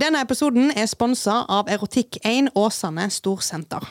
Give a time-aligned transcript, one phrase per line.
[0.00, 3.84] Denne episoden er sponsa av Erotikk1 Åsane Storsenter.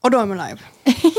[0.00, 0.58] Og da er vi live.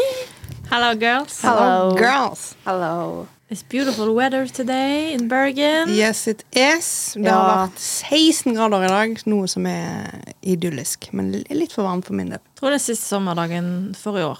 [0.71, 1.37] Hello, girls.
[1.45, 1.93] Hello.
[1.97, 2.55] girls.
[2.65, 3.27] Hello.
[3.51, 5.89] It's beautiful weather today in Bergen.
[5.89, 7.13] Yes, it is.
[7.13, 7.31] Det Ja.
[7.33, 11.09] har vært 16 grader i dag, noe som er idyllisk.
[11.13, 12.39] Men litt for varmt for min del.
[12.55, 14.39] Tror det er siste sommerdagen for i år.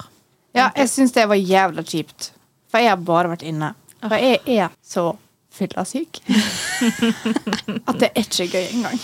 [0.54, 2.30] Ja, jeg syns det var jævla kjipt.
[2.70, 3.74] For jeg har bare vært inne.
[4.00, 5.16] For jeg er så
[5.52, 6.20] fyllesyk
[7.86, 8.98] at det er ikke gøy engang.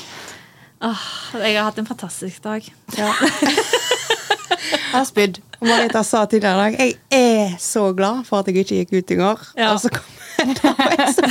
[0.81, 2.65] Åh, jeg har hatt en fantastisk dag.
[4.69, 5.41] Jeg har spydd.
[5.61, 9.11] Marita sa tidligere i dag jeg er så glad for at jeg ikke gikk ut
[9.11, 9.45] i går.
[9.59, 9.73] Ja.
[9.73, 10.05] Og så kom
[10.39, 11.23] jeg da var jeg så.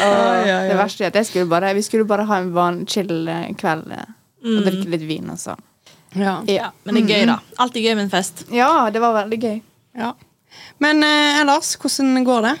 [0.00, 0.56] ja, ja.
[0.70, 3.92] Det verste er at skulle bare, vi skulle bare ha en van chill eh, kveld
[3.94, 4.08] eh,
[4.42, 5.30] og drikke litt vin.
[5.30, 5.54] Altså.
[6.18, 6.40] Ja.
[6.50, 6.72] Ja.
[6.84, 7.38] Men det er gøy, da.
[7.62, 8.44] Alltid gøy med en fest.
[8.54, 9.60] ja, det var veldig gøy.
[9.98, 10.14] ja.
[10.82, 12.54] Men eh, ellers, hvordan går det?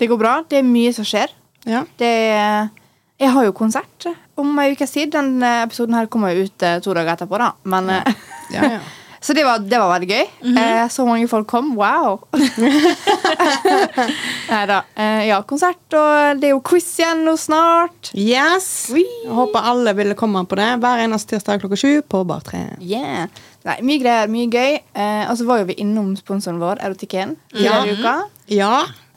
[0.00, 0.34] Det går bra.
[0.48, 1.32] Det er mye som skjer.
[1.68, 1.82] Ja.
[2.00, 2.12] Det
[3.18, 4.06] Jeg har jo konsert
[4.38, 5.10] om ei ukes tid.
[5.14, 7.52] Den eh, episoden her kommer jo ut eh, to dager etterpå, da.
[7.66, 8.02] Men ja.
[8.54, 8.80] Ja, ja.
[9.20, 10.26] Så det var, det var veldig gøy.
[10.54, 11.72] eh, så mange folk kom.
[11.76, 12.20] Wow!
[14.48, 14.76] Nei da.
[14.94, 18.12] Eh, ja, konsert, og det er jo quiz igjen nå snart.
[18.14, 18.68] Yes!
[18.94, 19.02] Oi.
[19.24, 22.62] Jeg håper alle ville komme på det hver eneste tirsdag klokka sju på Bar 3.
[22.78, 23.26] Yeah.
[23.66, 24.78] Nei, mye greier, mye gøy.
[24.94, 28.14] Eh, og så var jo vi innom sponsoren vår, Erotikken, i uka.
[28.54, 28.72] Ja.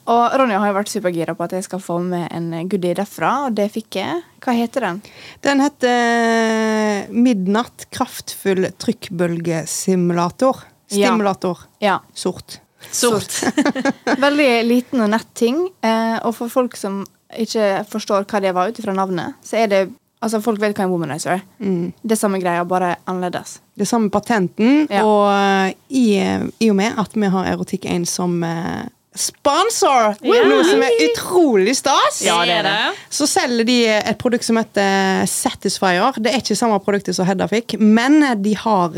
[0.09, 3.45] Og Ronja har jo vært supergira på at jeg skal få med en goodie derfra,
[3.47, 4.23] og det fikk jeg.
[4.41, 5.01] Hva heter den?
[5.45, 10.63] Den heter Midnatt kraftfull trykkbølgesimulator.
[10.91, 11.57] Stimulator.
[11.79, 11.99] Ja.
[12.13, 12.59] Sort.
[12.91, 13.31] Sort.
[14.25, 15.61] Veldig liten og nett ting.
[15.85, 17.03] Eh, og for folk som
[17.39, 19.83] ikke forstår hva det var ut ifra navnet, så er det
[20.21, 21.39] Altså, folk vet hva en womanizer er.
[21.65, 21.87] Mm.
[22.05, 23.55] Det samme greia, bare annerledes.
[23.73, 25.01] Det samme patenten, Ja.
[25.01, 26.03] og eh, i,
[26.61, 28.83] i og med at vi har Erotikk1 som eh,
[29.15, 30.47] sponsor, Yeah.
[30.47, 32.97] noe som er utrolig stas, Ja, det er det.
[33.09, 36.13] så selger de et produkt som heter Satisfyer.
[36.17, 38.89] Det er ikke samme produktet som Hedda fikk, men de har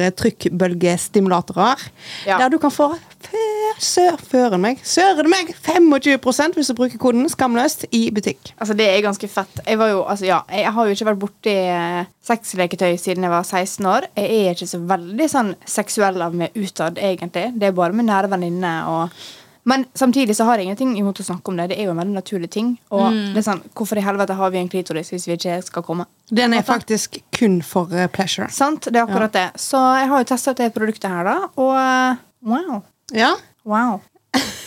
[0.73, 1.81] trykkbølgestimulatorer.
[2.27, 2.37] Ja.
[2.37, 2.91] Der du kan få
[3.23, 8.53] før, sør, føren meg, søren meg 25% hvis du bruker koden skamløst i butikk.
[8.59, 9.61] Altså, det er ganske fett.
[9.65, 13.31] Jeg var jo, altså, ja, jeg har jo ikke vært borti eh, sexleketøy siden jeg
[13.33, 14.09] var 16 år.
[14.19, 17.49] Jeg er ikke så veldig sånn seksuell av meg utad, egentlig.
[17.57, 19.23] Det er bare med nære venninner og
[19.69, 21.69] men samtidig så har jeg ingenting imot å snakke om det.
[21.71, 22.73] Det er jo en veldig naturlig ting.
[22.91, 25.85] Og det er sånn, Hvorfor i helvete har vi en klitoris hvis vi ikke skal
[25.87, 26.05] komme?
[26.29, 28.49] Den er faktisk kun for eh, pleasure.
[28.51, 28.89] Sant?
[28.91, 29.47] Det er akkurat det.
[29.61, 31.49] Så jeg har jo testa ut det produktet her, da.
[31.55, 32.21] Og eh,
[32.51, 32.81] wow.
[33.15, 34.01] Ja, Wow.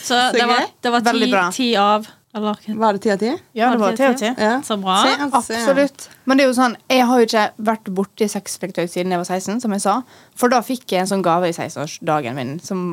[0.02, 3.32] Så det var, det var ti, ti av Eller Var det ti av ti?
[3.52, 4.30] Ja, det var ti av ti.
[4.38, 4.62] Ja.
[4.64, 4.96] Så bra.
[5.02, 5.40] Se, altså.
[5.56, 6.08] Absolutt.
[6.24, 9.28] Men det er jo sånn, jeg har jo ikke vært borti sexleketøy siden jeg var
[9.28, 9.94] 16, som jeg sa.
[10.36, 12.86] For da fikk jeg en sånn gave i 16-årsdagen min, som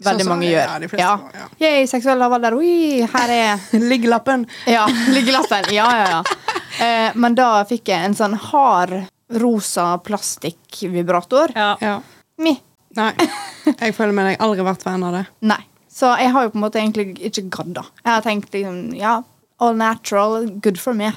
[0.00, 0.80] veldig Sånn som- mange ja, gjør.
[0.80, 1.18] de fleste Ja.
[1.34, 1.48] ja.
[1.60, 2.54] Yay, seksuell lavalder.
[2.56, 3.60] Ui, her er
[3.92, 4.46] Liggelappen.
[4.66, 5.70] Ja, liggelappen.
[5.74, 6.22] Ja, ja, ja.
[6.80, 8.92] Eh, men da fikk jeg en sånn hard
[9.36, 11.52] rosa plastikkvibrator.
[11.54, 11.76] Ja.
[11.80, 12.00] Ja.
[12.38, 12.54] Mi.
[12.96, 13.12] Nei,
[13.82, 14.38] jeg føler med deg.
[14.40, 15.24] Aldri vært venn av det.
[15.46, 15.60] Nei.
[15.92, 17.82] Så jeg har jo på en måte egentlig ikke gadd, da.
[18.04, 19.18] Jeg har tenkt liksom, ja,
[19.60, 21.10] all natural, good for me.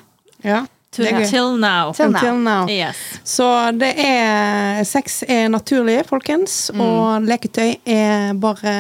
[0.43, 0.65] Ja,
[0.99, 1.19] Er now.
[1.23, 1.89] Until now.
[1.89, 2.67] Until now.
[2.69, 2.95] Yes.
[3.25, 3.47] Så
[3.79, 6.81] det er Sex er naturlig, folkens, Mm.
[6.81, 8.73] og leketøy er bare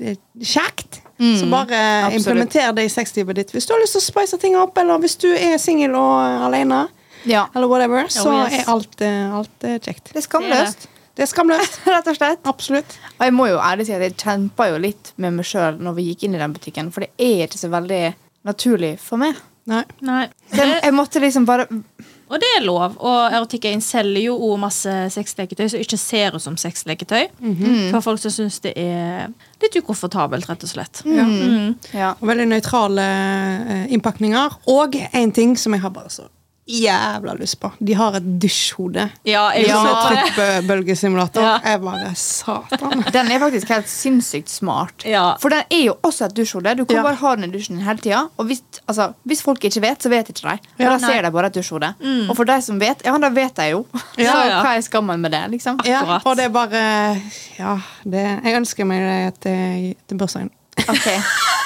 [0.00, 1.00] er kjekt.
[1.18, 1.36] Mm.
[1.40, 2.16] Så bare absolutt.
[2.18, 4.98] implementer det i sexlivet ditt hvis du har lyst til å spice ting opp, eller
[4.98, 6.88] hvis du er singel og alene,
[7.24, 7.46] Ja.
[7.54, 8.60] eller whatever, så Oh, yes.
[8.66, 10.12] er alt, eh, alt eh, kjekt.
[10.12, 10.86] Det er skamløst,
[11.16, 11.78] Det er skamløst.
[11.86, 12.38] rett og slett.
[12.44, 12.98] Absolutt.
[13.18, 15.94] Og jeg må jo ærlig si at jeg kjempa jo litt med meg sjøl når
[15.96, 18.14] vi gikk inn i den butikken, for det er ikke så veldig
[18.44, 19.34] naturlig for meg.
[19.66, 19.82] Nei.
[20.06, 20.26] Nei.
[20.52, 22.94] Den, jeg, måtte liksom bare Og det er lov.
[23.02, 27.28] Og Erotikk1 selger jo også masse sexleketøy som ikke ser ut som sexleketøy.
[27.38, 27.90] Mhm.
[27.94, 29.28] For folk som syns det er
[29.62, 31.02] litt ukomfortabelt, rett og slett.
[31.06, 31.26] Ja.
[31.26, 31.76] Mm.
[31.94, 32.14] Ja.
[32.18, 34.58] Og veldig nøytrale eh, innpakninger.
[34.74, 36.26] Og en ting som jeg har bare så
[36.66, 37.70] jævla lyst på.
[37.78, 39.04] De har et dusjhode.
[39.24, 39.76] Ja, jeg Ja.
[39.76, 41.42] så det.
[41.42, 41.58] Ja.
[41.64, 43.04] Jeg bare Satan.
[43.14, 45.04] Den er faktisk helt sinnssykt smart.
[45.06, 45.34] Ja.
[45.40, 46.74] For den er jo også et dusjhode.
[46.78, 47.02] Du kan Ja.
[47.02, 48.24] bare ha den i dusjen hele tida.
[48.36, 50.58] Og hvis, altså, hvis folk ikke vet, så vet ikke de.
[50.76, 51.94] For Ja, da ser de bare et dusjhode.
[52.30, 53.86] Og for de som vet, ja, da vet de jo.
[54.18, 54.62] Ja, så ja.
[54.62, 55.78] hva er skammen med det, liksom?
[55.84, 57.20] Ja, og det er bare
[57.58, 60.50] Ja, det, jeg ønsker meg det til, til bursdagen.
[60.88, 61.06] Ok,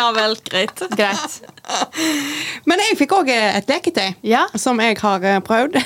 [0.00, 0.80] ja vel, greit.
[0.96, 1.40] greit.
[2.68, 4.46] Men jeg fikk òg et leketøy Ja.
[4.58, 5.76] som jeg har eh, prøvd.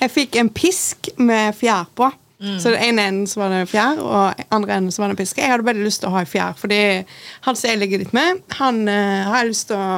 [0.00, 2.08] jeg fikk en pisk med fjær på.
[2.40, 5.42] Så det ene enden så var det fjær, og andre enden så var det piske.
[5.44, 6.78] Jeg hadde veldig lyst til å ha en fjær, fordi
[7.44, 9.88] han som jeg ligger litt med, han uh, har jeg lyst til å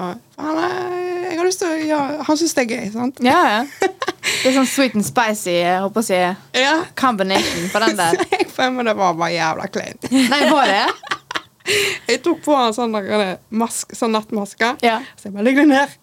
[0.42, 3.22] han, er- Jeg har lyst til å ja, Han syns det er gøy, sant?
[3.22, 3.60] Ja, ja.
[4.42, 6.18] Det er sånn sweet and spicy jeg håper å si,
[6.58, 6.72] Ja.
[6.98, 8.18] combination på den der.
[8.40, 10.10] Jeg føler meg det var bare jævla kleint.
[10.10, 10.82] Nei, var det?
[12.10, 14.74] Jeg tok på han sånn, der, mask, sånn nattmaske.
[14.84, 14.98] Ja.
[15.16, 15.94] Så jeg bare ligger du ned.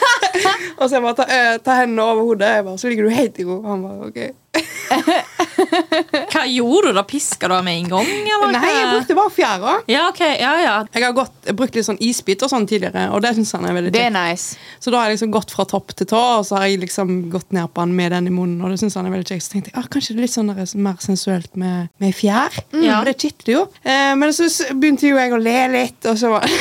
[0.78, 3.16] og så jeg bare tar, eh, tar hendene over hodet, jeg bare, så ligger du
[3.16, 3.60] helt i ro.
[3.66, 4.20] Han bare ok.
[6.32, 7.04] Hva gjorde du da?
[7.08, 8.10] Piska du med en gang?
[8.10, 8.52] Eller?
[8.54, 9.74] Nei, jeg brukte bare fjæra.
[9.90, 10.36] Ja, okay.
[10.40, 10.76] ja, ja.
[10.94, 13.68] Jeg har gått, jeg brukt litt sånn isbit og sånn tidligere, og det syns han
[13.68, 14.16] er veldig Det kjekt.
[14.16, 14.58] nice.
[14.80, 17.14] Så da har jeg liksom gått fra topp til tå, og så har jeg liksom
[17.32, 19.46] gått ned på han med den i munnen, og det synes han er veldig kjekt.
[19.46, 22.60] Så tenkte jeg ah, kanskje det er litt sånn mer sensuelt med, med fjær.
[22.74, 23.00] Ja.
[23.00, 23.66] Og det kitler jo.
[23.84, 26.48] Eh, men så begynte jo jeg å le litt, og så var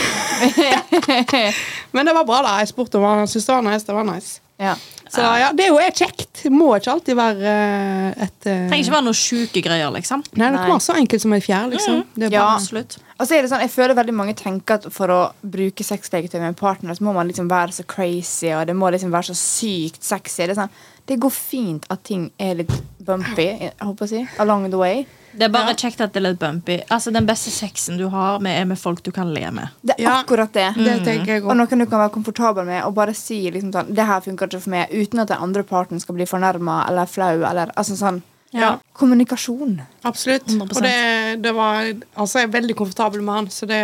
[1.95, 2.59] Men det var bra, da.
[2.61, 3.85] Jeg spurte om han syntes det var nice.
[3.87, 4.39] Det var nice.
[4.59, 4.75] Ja.
[5.09, 6.27] Så ja, det er jo er kjekt.
[6.43, 10.21] Det må ikke alltid være eh, et eh, Trenger ikke være noe sjuke greier, liksom.
[10.37, 12.03] Nei, det kan være så enkelt som ei fjær, liksom.
[12.15, 12.43] Det er Ja.
[12.45, 12.97] bare, Absolutt.
[13.19, 16.53] Altså er det sånn, jeg føler veldig mange tenker at for å bruke sexleketøy med
[16.53, 19.35] en partner, så må man liksom være så crazy, og det må liksom være så
[19.35, 20.45] sykt sexy.
[20.45, 20.77] Det, er sånn,
[21.09, 22.71] det går fint at ting er litt
[23.03, 25.03] bumpy, jeg håper å si, along the way.
[25.37, 25.73] Det er bare Ja.
[25.75, 26.79] kjekt at det er litt bumpy.
[26.89, 29.69] Altså, Den beste sexen du har, med, er med folk du kan le med.
[29.85, 30.23] Det er Ja.
[30.23, 30.73] akkurat det.
[30.75, 33.93] det tenker jeg Og noen du kan være komfortabel med og bare si liksom sånn,
[33.93, 37.05] det her funker ikke for meg, uten at den andre parten skal bli fornærma eller
[37.05, 37.43] flau.
[37.49, 38.79] Eller, altså sånn, Ja.
[38.97, 39.81] Kommunikasjon.
[40.01, 40.47] Absolutt.
[40.47, 40.77] 100%.
[40.77, 41.83] Og det, det var
[42.17, 43.81] Altså, jeg er veldig komfortabel med han, så det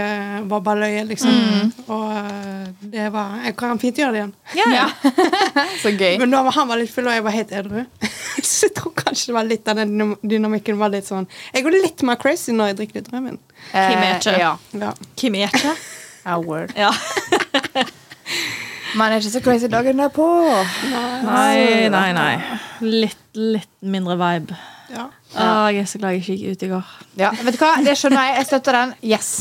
[0.50, 1.36] var bare løye, liksom.
[1.86, 2.64] Og eh,
[2.96, 4.34] det var Jeg kan fint gjøre det igjen.
[4.58, 4.88] Ja,
[5.84, 6.18] Så gøy.
[6.22, 7.84] Men da var han var litt full, og jeg var helt edru.
[8.42, 11.78] så jeg tror kanskje det var litt av den dynamikken var litt sånn Jeg går
[11.84, 13.40] litt mer crazy når jeg drikker litt rødvin.
[13.70, 14.18] Kim er.
[14.18, 14.56] Eh, ja.
[14.82, 14.96] Ja.
[15.16, 15.54] Kim er
[16.26, 16.42] Our.
[16.42, 16.74] Word.
[16.76, 16.90] Ja.
[18.96, 20.26] Man er ikke så crazy dagen derpå.
[21.26, 22.32] Nei, nei, nei.
[22.86, 24.56] Litt, litt mindre vibe.
[24.94, 25.10] ja.
[25.36, 26.92] Å, jeg er så glad jeg ikke gikk ut i går.
[27.20, 27.74] Ja, vet du hva?
[27.84, 28.36] Det skjønner jeg.
[28.40, 28.94] Jeg støtter den.
[29.04, 29.32] Yes.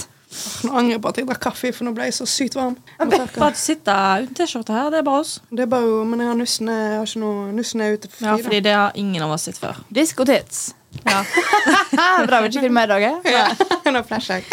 [0.67, 2.73] Nå angrer jeg på at jeg drakk kaffe, for nå ble jeg så sykt varm.
[2.99, 5.37] Bare sitter uten T-skjorte her, det er bare oss.
[5.55, 8.11] Det er bare jo, Men jeg har nussene jeg har ikke noe Nussene er ute
[8.11, 9.79] for Ja, fordi det har ingen av oss sett før.
[9.95, 10.65] Diskotits.
[11.06, 11.21] Ja.
[12.27, 13.06] Bra vi ikke filmer i dag.
[13.12, 13.31] eh?
[13.31, 13.47] Ja.
[13.95, 14.51] Nå flasher jeg.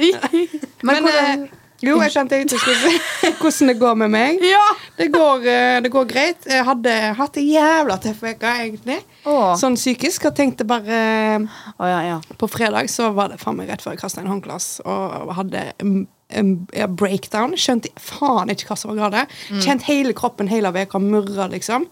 [0.80, 1.44] Men, Men eh,
[1.90, 4.42] jo, jeg kjente ikke skulle si hvordan det går med meg.
[4.46, 4.64] Ja!
[4.98, 6.48] Det går, eh, det går greit.
[6.48, 8.98] Jeg hadde hatt en jævla tøff uke, egentlig.
[9.26, 9.52] Åh.
[9.60, 10.28] Sånn psykisk.
[10.30, 10.98] Og tenkte bare
[11.44, 12.18] Åh, ja, ja.
[12.40, 15.62] På fredag så var det faen meg rett før jeg kasta en håndglass og hadde
[15.82, 15.94] en,
[16.34, 17.56] en, en breakdown.
[17.58, 19.34] Skjønte faen ikke hva som var galt.
[19.64, 21.88] Kjent hele kroppen hele veka murra, liksom.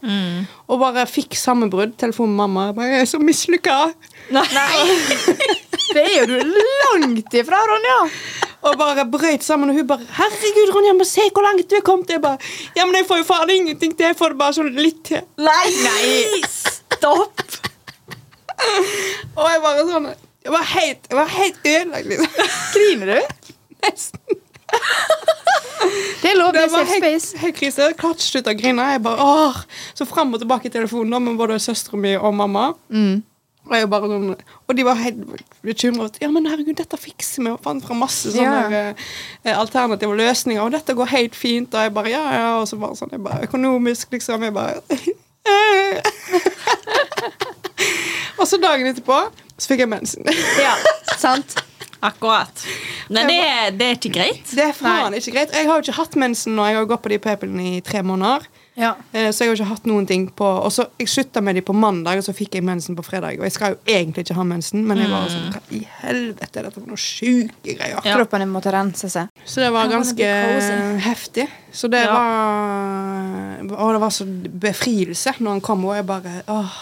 [0.68, 1.96] Og bare fikk sammenbrudd.
[2.00, 2.68] Telefon med mamma.
[2.70, 3.78] Jeg bare, jeg er så mislykka.
[5.92, 7.96] Det er jo du langt ifra, Ronja.
[8.62, 9.70] Og bare brøyt sammen.
[9.70, 12.38] Og hun bare 'Herregud, Ronja, men se hvor langt du er kommet.' Jeg bare
[12.76, 14.06] 'Ja, men jeg får jo faen ingenting til.
[14.06, 15.68] Jeg får det bare sånn litt til.' Nei!
[15.82, 16.42] Nei.
[16.94, 17.42] Stopp!
[19.36, 20.14] Og jeg bare sånn
[20.44, 22.26] Jeg var helt, jeg var helt ødelagt, liksom.
[22.74, 23.20] Griner du?
[23.84, 24.20] Nesten.
[26.22, 26.52] Det er lov.
[26.52, 27.36] Det er safe space.
[27.38, 27.82] helt krise.
[27.82, 28.86] Jeg klarte ikke å slutte å grine.
[28.92, 29.56] Jeg bare, åh.
[29.94, 32.72] Så frem og tilbake i telefonen med både søstera mi og mamma.
[33.68, 35.20] Og jeg bare sånn Og de var helt
[35.62, 36.16] bekymret.
[36.20, 37.50] Ja, men herregud, dette fikser vi.
[37.54, 38.94] Og fant fram masse sånne Ja.
[39.44, 40.62] eh, alternative løsninger.
[40.64, 41.74] Og dette går helt fint.
[41.74, 42.48] Og jeg bare ja, ja.
[42.60, 44.42] Og så bare sånn jeg bare, Økonomisk, liksom.
[44.42, 44.80] Jeg bare
[48.38, 49.18] Og så dagen etterpå
[49.58, 50.26] så fikk jeg mensen.
[50.58, 50.74] Ja,
[51.20, 51.54] sant?
[52.02, 52.64] Akkurat.
[53.12, 53.38] Men det,
[53.78, 54.46] det er ikke greit.
[54.50, 55.52] Det er faen ikke greit.
[55.54, 56.64] Jeg har jo ikke hatt mensen nå.
[56.66, 58.42] Jeg har gått på de p-pillene i tre månder.
[58.74, 58.94] Ja.
[59.12, 61.60] Eh, Så jeg har ikke hatt noen ting på Og så Jeg slutta med de
[61.60, 63.36] på mandag, og så fikk jeg mensen på fredag.
[63.38, 66.56] Og jeg skal jo egentlig ikke ha mensen, men jeg var sånn Hva i helvete
[66.58, 68.00] er dette for noen sjuke greier?
[68.04, 68.16] Ja.
[68.16, 69.28] Kroppen måtte rense seg.
[69.44, 70.30] Så det var ganske
[71.04, 71.48] heftig.
[71.72, 72.12] Så det Ja.
[72.16, 76.72] var Og det var så befrielse når han kom, og jeg bare Åh,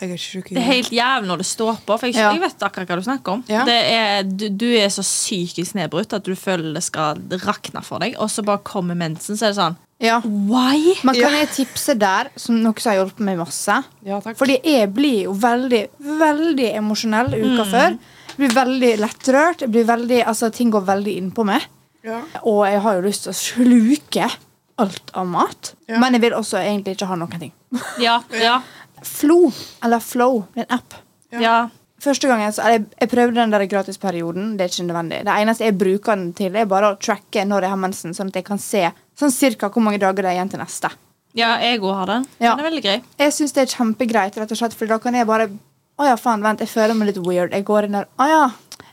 [0.00, 1.98] jeg er ikke sjuk Det er helt jævlig når det står på.
[1.98, 2.32] For jeg, Ja.
[2.32, 3.44] jeg vet akkurat hva du snakker om.
[3.48, 3.64] Ja.
[3.64, 7.98] Det er, du, du er så psykisk nedbrutt at du føler det skal rakne for
[8.00, 10.18] deg, og så bare kommer mensen, så er det sånn Ja.
[10.24, 10.92] Why?
[11.08, 13.78] Men kan jeg tipse der, som noe som har hjulpet meg masse?
[14.04, 14.36] Ja, takk.
[14.36, 15.82] Fordi jeg blir jo veldig,
[16.20, 17.96] veldig emosjonell uka før.
[18.36, 19.64] Jeg blir veldig lettrørt.
[19.64, 21.64] Jeg blir veldig, altså, ting går veldig inn på meg.
[22.04, 22.20] ja.
[22.44, 24.28] Og jeg har jo lyst til å sluke
[24.76, 25.72] alt av mat.
[25.88, 25.98] Ja.
[26.02, 27.52] Men jeg vil også egentlig ikke ha noen ting.
[28.00, 28.60] Ja, ja,
[29.02, 29.50] Flo,
[29.84, 30.94] eller Flow, en app.
[31.32, 31.68] Ja.
[32.02, 34.56] Første gangen så, jeg, Jeg prøvde den der gratisperioden.
[34.58, 35.20] Det er ikke nødvendig.
[35.24, 38.28] Det eneste jeg bruker den til, er bare å tracke når jeg har mensen, sånn
[38.32, 38.82] at jeg kan se
[39.16, 40.90] sånn cirka hvor mange dager det er igjen til neste.
[41.36, 42.18] ja jeg òg har det.
[42.40, 42.52] Ja.
[42.54, 42.98] Den er veldig grei.
[43.18, 45.48] Jeg syns det er kjempegreit, rett og slett, for da kan jeg bare
[45.96, 47.54] Å ja, faen, vent, jeg føler meg litt weird.
[47.56, 48.04] Jeg går inn der.
[48.20, 48.42] Å ja,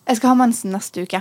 [0.07, 1.19] jeg skal ha mensen neste uke.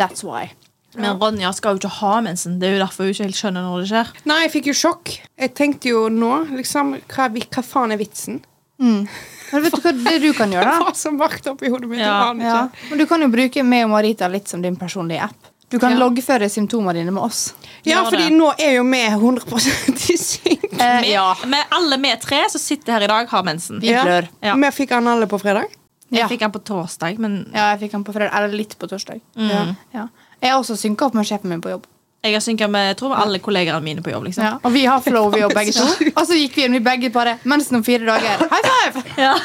[0.00, 0.54] That's why.
[0.96, 2.54] Men Ronja skal jo ikke ha mensen.
[2.58, 4.12] Det er jo derfor hun ikke helt skjønner når det skjer.
[4.30, 5.12] Nei, jeg fikk jo sjokk.
[5.36, 8.40] Jeg tenkte jo nå, liksom Hva, hva faen er vitsen?
[8.78, 10.92] Men vet du hva det du kan gjøre, da?
[11.02, 12.00] så opp oppi hodet mitt.
[12.00, 12.32] Ja.
[12.38, 12.68] Ja.
[12.90, 15.48] Men du kan jo bruke meg og Marita litt som din personlige app.
[15.68, 15.98] Du kan Ja.
[16.00, 17.52] loggføre symptomene dine med oss.
[17.84, 18.36] Ja, Gjør fordi det.
[18.38, 20.64] nå er jo vi 100 i synk.
[20.80, 21.26] Eh, ja.
[21.46, 23.80] Med alle vi tre som sitter her i dag, har mensen.
[23.82, 24.28] Vi blør.
[24.40, 24.54] Ja.
[24.56, 25.66] Vi fikk han alle på fredag.
[26.10, 26.28] Jeg Ja.
[26.28, 28.32] fikk den på torsdag, men ja, jeg fikk den på fredag.
[28.32, 29.20] Eller litt på torsdag.
[29.36, 29.76] mm.
[29.92, 30.08] Ja.
[30.40, 31.84] Jeg har også synka opp med sjefen min på jobb.
[32.24, 34.24] Jeg har synka med jeg tror alle kollegene mine på jobb.
[34.24, 34.58] liksom Ja.
[34.64, 35.84] Og vi har flow, vi og begge to.
[36.18, 38.48] Og så gikk vi inn, vi begge bare mensen om fire dager.
[38.50, 39.04] High five!
[39.18, 39.34] Ja.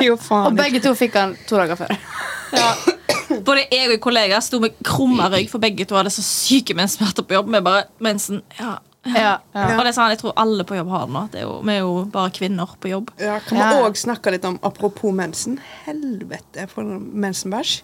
[0.00, 1.90] Jo, Og begge to fikk han to dager før.
[3.46, 7.26] Både jeg og kollegaer sto med krumma rygg, for begge to hadde så syke menssmerter
[7.26, 7.50] på jobb.
[7.54, 8.76] Vi bare, mensen, ja.
[9.06, 9.62] Ja, ja.
[9.78, 11.22] Og det er sånn, jeg tror alle på jobb har det nå.
[11.32, 13.10] Det er jo, vi er jo bare kvinner på jobb.
[13.22, 13.82] Ja, kan vi Ja.
[13.86, 15.58] òg snakke litt om apropos mensen?
[15.86, 17.80] Helvete for en mensenbæsj.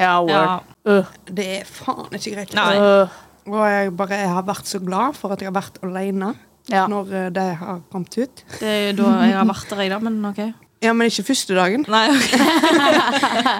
[0.00, 0.60] Ja, Ja.
[0.86, 2.54] Uh, Det er faen ikke greit.
[2.54, 2.76] Nei.
[2.78, 3.08] uh,
[3.46, 6.34] Og jeg bare jeg har vært så glad for at jeg har vært alene
[6.70, 6.86] ja.
[6.90, 8.44] når eh, det har kommet ut.
[8.58, 9.98] Det er jo da jeg har vært der, jeg, da.
[10.02, 10.40] Men ok.
[10.84, 11.86] Ja, men ikke første dagen.
[11.88, 12.38] Nei, okay.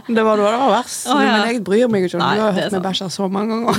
[0.16, 1.06] Det var da det var verst.
[1.08, 1.30] Oh, ja.
[1.38, 3.74] Men jeg bryr meg ikke om Du har hørt meg bæsje så mange ganger.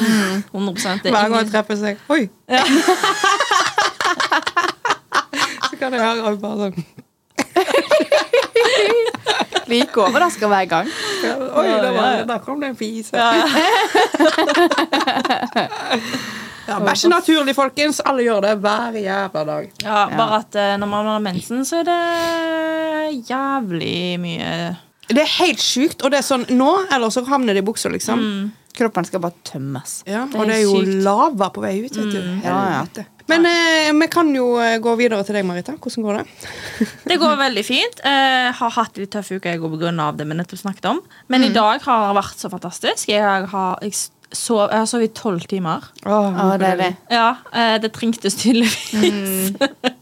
[0.52, 0.74] 100
[1.04, 2.22] det er Hver gang jeg treffer seg Oi!
[2.50, 2.64] Ja.
[5.70, 6.86] Så kan jeg høre bare sånn
[9.68, 10.88] Like overraska hver gang.
[11.24, 13.08] Oi, da var, der kom det en fis.
[13.14, 13.48] Ja, ja.
[16.84, 18.02] Bæsje naturlig, folkens.
[18.04, 19.70] Alle gjør det hver jævla dag.
[19.84, 22.04] Ja, bare at eh, når man har mensen, så er det
[23.30, 24.76] jævlig mye
[25.08, 26.04] Det er helt sjukt.
[26.04, 28.20] Og det er sånn nå, eller så havner det i buksa, liksom.
[28.78, 30.00] Kroppen skal bare tømmes.
[30.08, 30.98] Ja, Det er og det er jo sykt.
[31.08, 31.96] lava på vei ut.
[31.98, 32.20] vet du.
[32.46, 32.82] Ja, ja.
[32.82, 33.06] Helvete.
[33.28, 35.76] Men eh, vi kan jo eh, gå videre til deg, Marita.
[35.76, 36.92] Hvordan går det?
[37.10, 38.04] Det går veldig fint.
[38.04, 41.02] Jeg har hatt litt tøff uke jeg går av det vi nettopp snakket om.
[41.28, 43.10] Men i dag har det vært så fantastisk.
[43.10, 43.98] Jeg har, jeg
[44.36, 45.86] sov, jeg har sovet i tolv timer.
[46.08, 46.18] Å,
[46.60, 46.90] det er det.
[47.14, 49.54] Ja, eh, det trengtes tydeligvis.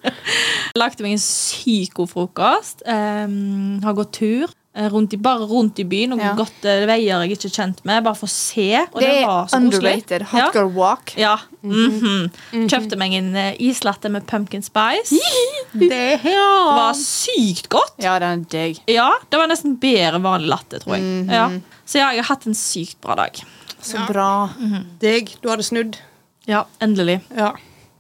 [0.80, 2.84] Lagde meg en syk god frokost.
[2.88, 4.54] Um, har gått tur.
[4.76, 6.34] Eh, Rundt i, bare rundt i byen og Ja.
[6.36, 8.04] gått eh, veier jeg ikke er kjent med.
[8.04, 8.68] Bare for å se.
[8.94, 10.22] Og Det det, var så underrated.
[10.32, 10.52] Hot Ja.
[10.54, 11.14] girl walk.
[11.18, 11.38] Ja.
[11.64, 12.30] mhm.
[12.68, 15.16] Kjøpte meg en eh, islatte med pumpkin spice.
[15.74, 17.96] Det var sykt godt.
[18.04, 18.80] Ja, den er digg.
[18.88, 21.04] Ja, det var nesten bedre vanlig latte, tror jeg.
[21.04, 21.30] Mhm.
[21.32, 21.50] ja.
[21.86, 23.32] Så ja, jeg har hatt en sykt bra dag.
[23.82, 24.06] Så Ja.
[24.08, 24.50] bra.
[25.00, 25.36] Deg.
[25.42, 25.98] Du hadde snudd.
[26.48, 27.22] Ja, endelig.
[27.36, 27.52] Ja.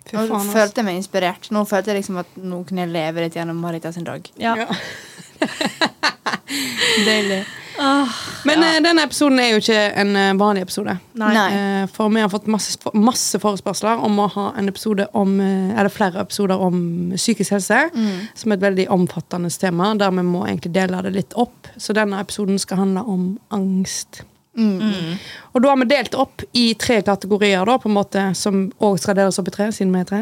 [0.06, 1.48] Fy Nå følte jeg meg inspirert.
[1.52, 4.28] Nå følte jeg liksom at nå kunne jeg leve litt gjennom Marita sin dag.
[4.38, 4.56] Ja.
[7.06, 7.44] Deilig.
[8.44, 8.80] Men ja.
[8.80, 10.96] denne episoden er jo ikke en eh, vanlig episode.
[11.20, 11.32] Nei.
[11.36, 11.48] Nei.
[11.56, 15.74] Eh, for vi har fått masse, masse forespørsler om å ha en episode om eh,
[15.76, 16.78] Eller flere episoder om
[17.16, 17.82] psykisk helse.
[18.38, 21.68] Som er et veldig omfattende tema, der vi må egentlig dele det litt opp.
[21.78, 24.24] Så denne episoden skal handle om angst.
[24.56, 28.98] Og da har vi delt opp i tre kategorier, da, på en måte, som òg
[29.02, 30.22] skal deles opp i tre, siden vi er tre.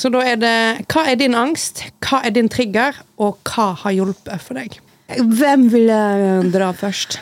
[0.00, 0.56] Så da er det
[0.90, 1.84] Hva er din angst?
[2.02, 2.98] Hva er din trigger?
[3.22, 4.80] Og hva har hjulpet for deg?
[5.14, 7.20] Hvem vil jeg dra først?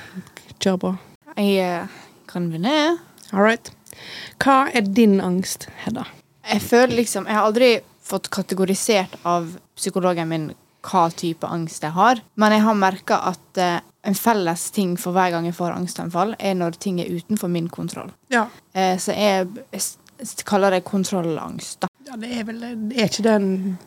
[0.65, 0.93] Kjør på.
[1.37, 1.97] Jeg eh,
[2.31, 2.97] kan vinne.
[3.35, 3.69] All right.
[4.41, 6.07] Hva er din angst, Hedda?
[6.45, 7.71] Jeg føler liksom Jeg har aldri
[8.05, 10.47] fått kategorisert av psykologen min
[10.85, 15.17] hva type angst jeg har, men jeg har merka at eh, en felles ting for
[15.17, 18.13] hver gang jeg får angstanfall, er når ting er utenfor min kontroll.
[18.33, 18.47] Ja.
[18.77, 21.81] Eh, så jeg, jeg kaller det kontrollangst.
[21.85, 21.91] da.
[22.09, 23.79] ja det er vel Er ikke det en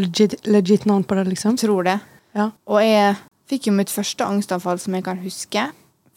[0.00, 1.58] legit, legit navn på det, liksom?
[1.60, 1.98] Tror det.
[2.36, 2.50] Ja.
[2.66, 3.16] Og jeg
[3.50, 5.68] fikk jo mitt første angstanfall som jeg kan huske.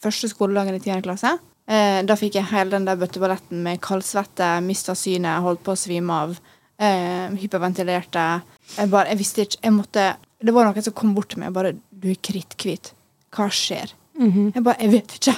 [0.02, 1.02] Første skoledagen i 10.
[1.06, 1.36] klasse.
[1.64, 5.80] Eh, da fikk jeg hele den der bøtteballetten med kaldsvette, mista synet, holdt på å
[5.80, 6.36] svime av.
[6.76, 8.26] Eh, hyperventilerte.
[8.74, 10.04] Jeg bare, jeg visste ikke Jeg måtte
[10.42, 12.90] Det var noen som kom bort til meg og bare Du er kritthvit.
[13.34, 13.92] Hva skjer?
[14.18, 15.34] Jeg bare Jeg vet ikke.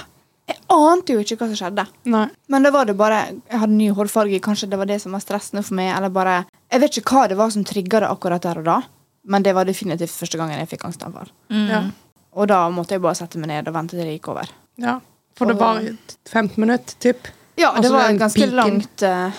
[0.47, 1.83] Jeg ante jo ikke hva som skjedde.
[2.13, 2.25] Nei.
[2.47, 3.17] Men da var det bare
[3.49, 4.39] Jeg hadde ny hårfarge.
[4.45, 5.91] Kanskje det var det som var stressende for meg.
[5.97, 8.77] Eller bare Jeg vet ikke hva det var som trigga det akkurat der og da.
[9.27, 11.27] Men det var definitivt første gangen jeg fikk angstanfall.
[11.51, 11.81] Ja.
[12.37, 14.47] Og da måtte jeg bare sette meg ned og vente til det gikk over.
[14.77, 14.99] ja.
[15.37, 15.77] For det var
[16.25, 17.27] 15 minutter, typ.
[17.59, 18.55] Ja, det Altså, var ganske piken.
[18.55, 19.31] langt eh,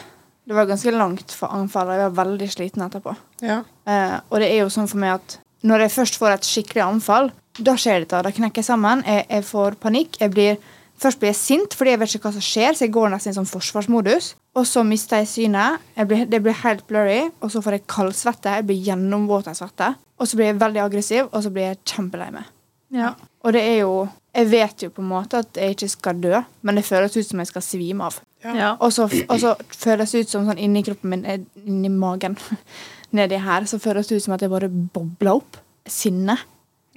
[0.47, 1.99] Det var ganske langt for anfallet.
[1.99, 3.17] jeg var veldig sliten etterpå.
[3.43, 3.57] Ja.
[3.85, 6.85] Eh, og det er jo sånn for meg at når jeg først får et skikkelig
[6.85, 8.25] anfall, da skjer dette.
[8.25, 9.05] Da knekker jeg sammen.
[9.07, 10.19] Jeg, jeg får panikk.
[10.23, 10.59] Jeg blir,
[11.00, 13.31] først blir jeg sint fordi jeg vet ikke hva som skjer, så jeg går nesten
[13.31, 14.35] i en sånn forsvarsmodus.
[14.59, 15.88] Og så mister jeg synet.
[15.99, 17.21] Jeg blir, det blir helt blurry.
[17.43, 18.59] Og så får jeg kaldsvette.
[18.61, 19.93] Jeg blir gjennomvåt av svette.
[20.19, 22.49] Og så blir jeg veldig aggressiv, og så blir jeg kjempelei meg.
[22.95, 23.12] Ja.
[23.45, 26.38] Og det er jo Jeg vet jo på en måte at jeg ikke skal dø,
[26.62, 28.19] men det føles ut som jeg skal svime av.
[28.45, 28.77] Ja.
[28.77, 32.37] Og så, og så føles det ut som sånn inni kroppen min, inni magen,
[33.19, 35.59] nedi her, så føles det ut som at jeg bare bobler opp.
[35.91, 36.37] Sinne.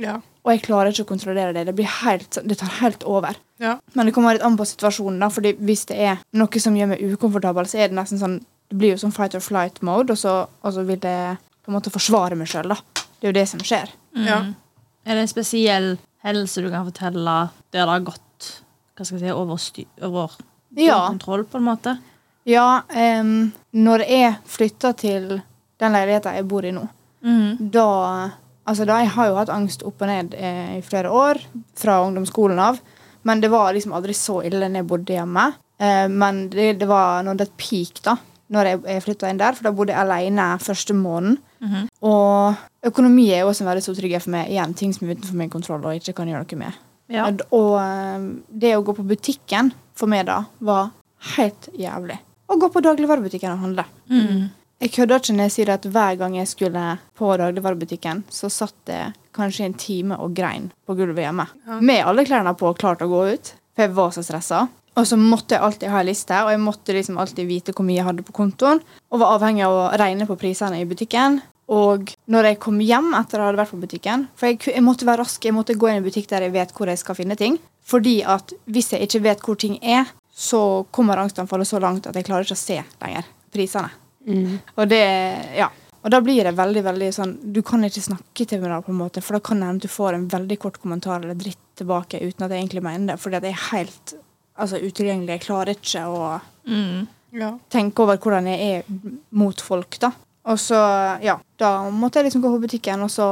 [0.02, 0.18] Ja.
[0.42, 1.68] Og jeg klarer ikke å kontrollere det.
[1.70, 3.38] Det, blir helt, det tar helt over.
[3.62, 3.76] Ja.
[3.94, 5.20] Men det kommer litt an på situasjonen.
[5.22, 8.42] da, fordi hvis det er noe som gjør meg ukomfortabel, så er det nesten sånn
[8.72, 11.68] Det blir jo sånn fight or flight mode, og så, og så vil jeg på
[11.68, 12.72] en måte forsvare meg sjøl.
[12.72, 13.92] Det er jo det som skjer.
[14.16, 14.38] Ja.
[15.04, 15.90] Er det en spesiell
[16.24, 17.34] hendelse du kan fortelle
[17.74, 18.48] der det har gått
[18.96, 20.38] hva skal jeg si, over, styr, over
[20.78, 21.08] Ja.
[21.10, 21.98] kontroll, på en måte?
[22.48, 25.42] Ja, Um, når jeg flytta til
[25.82, 26.88] den leiligheten jeg bor i nå,
[27.22, 27.72] mm.
[27.76, 28.32] da
[28.70, 31.40] Altså, da, jeg har jo hatt angst opp og ned eh, i flere år,
[31.78, 32.82] fra ungdomsskolen av.
[33.28, 35.48] Men det var liksom aldri så ille når jeg bodde hjemme.
[35.82, 38.18] Eh, men det, det var nådde et peak da
[38.52, 41.38] når jeg, jeg flytta inn der, for da bodde jeg alene første måneden.
[41.64, 41.86] Mhm.
[42.10, 44.50] Og økonomi er jo også en veldig stor trygghet for meg.
[44.52, 46.82] Igjen, ting som er utenfor min kontroll og ikke kan gjøre noe med.
[47.12, 47.30] Ja.
[47.56, 48.26] Og eh,
[48.64, 50.92] det å gå på butikken for meg da var
[51.38, 52.18] helt jævlig.
[52.52, 53.88] Å gå på dagligvarebutikken og handle.
[54.12, 54.50] Mhm.
[54.82, 56.84] Jeg kødder ikke når jeg sier at hver gang jeg skulle
[57.18, 61.46] på dagligvarebutikken, så satt jeg kanskje en time og grein på gulvet hjemme.
[61.86, 64.64] Med alle klærne på og klart å gå ut, for jeg var så stressa.
[64.98, 67.86] Og så måtte jeg alltid ha en liste, og jeg måtte liksom alltid vite hvor
[67.88, 68.82] mye jeg hadde på kontoen.
[69.14, 71.40] Og var avhengig av å regne på prisene i butikken.
[71.72, 75.06] Og når jeg kom hjem etter å ha vært på butikken For jeg, jeg måtte
[75.08, 77.38] være rask, jeg måtte gå inn i butikk der jeg vet hvor jeg skal finne
[77.40, 77.62] ting.
[77.86, 82.18] Fordi at hvis jeg ikke vet hvor ting er, så kommer angstanfallet så langt at
[82.18, 83.94] jeg klarer ikke å se lenger prisene.
[84.78, 85.70] Og det Ja.
[86.04, 88.90] Og da blir det veldig veldig sånn Du kan ikke snakke til meg da, på
[88.90, 91.58] en måte, for da kan det hende du får en veldig kort kommentar eller dritt
[91.78, 94.14] tilbake uten at jeg egentlig mener det, fordi at jeg er helt
[94.58, 95.28] altså, utilgjengelig.
[95.38, 97.08] Jeg klarer ikke å mm.
[97.34, 97.52] Ja.
[97.70, 98.84] tenke over hvordan jeg er
[99.32, 100.12] mot folk, da.
[100.46, 100.76] Og så,
[101.22, 103.28] ja, da måtte jeg liksom gå på butikken, og så,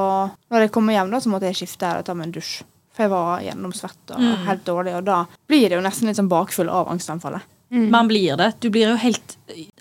[0.49, 2.61] når jeg kommer hjem, da, så måtte jeg skifte og ta meg en dusj.
[2.93, 4.45] For jeg var gjennomsvett og Mm.
[4.45, 7.41] helt dårlig, og da blir det jo nesten litt sånn bakfull av angstanfallet.
[7.71, 8.53] Man blir det.
[8.59, 9.35] Du blir jo helt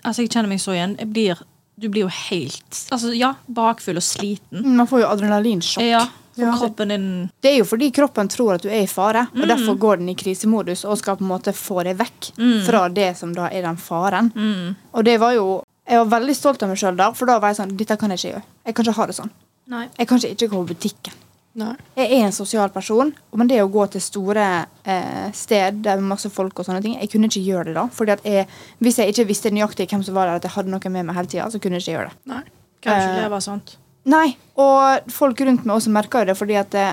[0.05, 0.95] Altså, jeg kjenner meg så igjen.
[0.99, 1.39] Jeg blir,
[1.79, 4.63] du blir jo helt Altså, ja, bakfull og sliten.
[4.75, 5.83] Man får jo adrenalinsjokk.
[5.89, 6.07] Ja,
[6.39, 6.53] Ja.
[6.55, 9.47] kroppen din Det er jo fordi kroppen tror at du er i fare, og Mm.
[9.49, 12.63] derfor går den i krisemodus og skal på en måte få deg vekk Mm.
[12.65, 14.31] fra det som da er den faren.
[14.35, 14.75] mm.
[14.93, 17.49] Og det var jo Jeg var veldig stolt av meg sjøl da, for da var
[17.49, 18.43] jeg sånn Dette kan jeg ikke gjøre.
[18.67, 19.29] Jeg kan ikke ha det sånn.
[19.67, 19.87] Nei.
[19.97, 21.13] Jeg kan ikke ikke gå på butikken.
[21.59, 21.73] Nei.
[21.97, 24.45] Jeg er en sosial person, men det å gå til store
[24.83, 27.85] eh, sted der med masse folk og sånne ting, jeg kunne ikke gjøre det da.
[27.93, 28.47] Fordi at jeg,
[28.79, 31.19] hvis jeg ikke visste nøyaktig hvem som var der, at jeg hadde noe med meg
[31.19, 32.23] hele tida, så kunne jeg ikke gjøre det.
[32.31, 32.41] Nei.
[32.85, 33.75] kanskje det var sant.
[33.75, 33.85] sånt.
[34.09, 36.87] Nei, og folk rundt meg også merka jo det, fordi at det,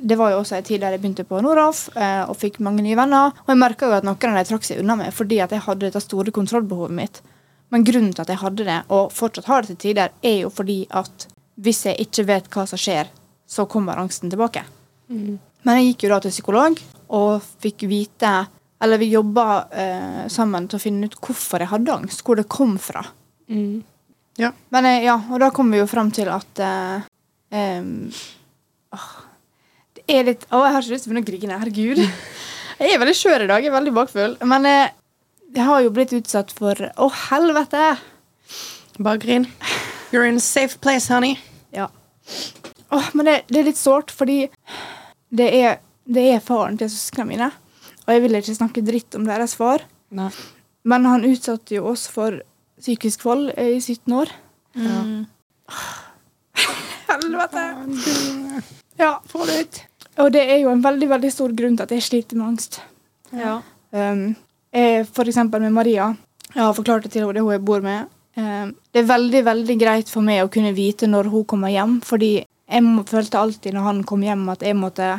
[0.00, 2.84] det var jo også en tid der jeg begynte på Noraf eh, og fikk mange
[2.86, 3.36] nye venner.
[3.44, 5.64] Og jeg merka jo at noen av dem trakk seg unna meg fordi at jeg
[5.68, 7.22] hadde dette store kontrollbehovet mitt.
[7.74, 10.50] Men grunnen til at jeg hadde det, og fortsatt har det til tider, er jo
[10.54, 11.28] fordi at
[11.60, 13.08] hvis jeg ikke vet hva som skjer,
[13.46, 14.64] så kommer angsten tilbake.
[15.08, 16.80] Men jeg gikk jo da til psykolog
[17.14, 18.30] og fikk vite
[18.82, 22.20] Eller vi jobba eh, sammen til å finne ut hvorfor jeg hadde angst.
[22.26, 23.00] Hvor det kom fra.
[23.48, 23.78] Mm.
[24.36, 24.50] Ja.
[24.74, 27.06] Men eh, ja, og da kom vi jo fram til at eh,
[28.92, 29.06] åh,
[29.96, 31.60] Det er litt Å, jeg har ikke lyst til å begynne å grine.
[31.62, 32.02] Herregud.
[32.82, 33.64] Jeg er veldig skjør i dag.
[33.64, 34.34] Jeg er veldig bakfull.
[34.44, 34.90] Men eh,
[35.56, 37.86] jeg har jo blitt utsatt for Å, helvete!
[39.00, 39.46] Bare grin.
[40.12, 41.38] You're in a safe place, honey.
[41.72, 41.88] Ja.
[42.94, 44.44] Åh, men det, det er litt sårt, fordi
[45.34, 47.50] det er, det er faren til søsknene mine.
[48.06, 49.82] Og jeg vil ikke snakke dritt om deres far,
[50.14, 50.30] Nei.
[50.86, 52.38] men han utsatte jo oss for
[52.78, 54.30] psykisk vold eh, i 17 år.
[54.76, 55.26] Mm.
[57.10, 57.64] Helvete!
[58.96, 59.80] Ja, få det ut.
[60.22, 62.78] Og det er jo en veldig veldig stor grunn til at jeg sliter med angst.
[63.36, 63.58] Ja.
[63.90, 64.30] Um,
[64.72, 66.12] jeg, for eksempel med Maria.
[66.54, 68.12] Jeg har forklart det til henne, det hun jeg bor med.
[68.36, 71.98] Um, det er veldig veldig greit for meg å kunne vite når hun kommer hjem,
[72.04, 75.10] fordi jeg følte alltid når han kom hjem, at jeg måtte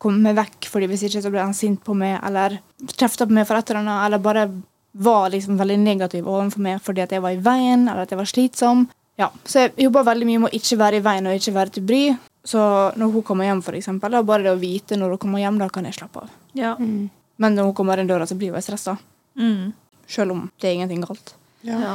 [0.00, 2.58] komme meg vekk, fordi hvis ikke så ble han sint på meg, eller
[2.92, 4.46] kjefta på meg for et eller annet, eller bare
[4.94, 8.20] var liksom veldig negativ overfor meg fordi at jeg var i veien, eller at jeg
[8.20, 8.86] var slitsom.
[9.18, 11.74] Ja, Så jeg jobba veldig mye med å ikke være i veien og ikke være
[11.76, 12.02] til bry.
[12.44, 12.60] Så
[12.98, 15.60] når hun kommer hjem, for eksempel, da bare det å vite når hun kommer hjem,
[15.62, 16.32] da kan jeg slappe av.
[16.58, 16.74] Ja.
[16.76, 17.08] Mm.
[17.40, 18.96] Men når hun kommer inn døra, så blir jeg stressa.
[19.38, 19.72] Mm.
[20.10, 21.34] Selv om det er ingenting galt.
[21.64, 21.78] Ja.
[21.80, 21.94] ja.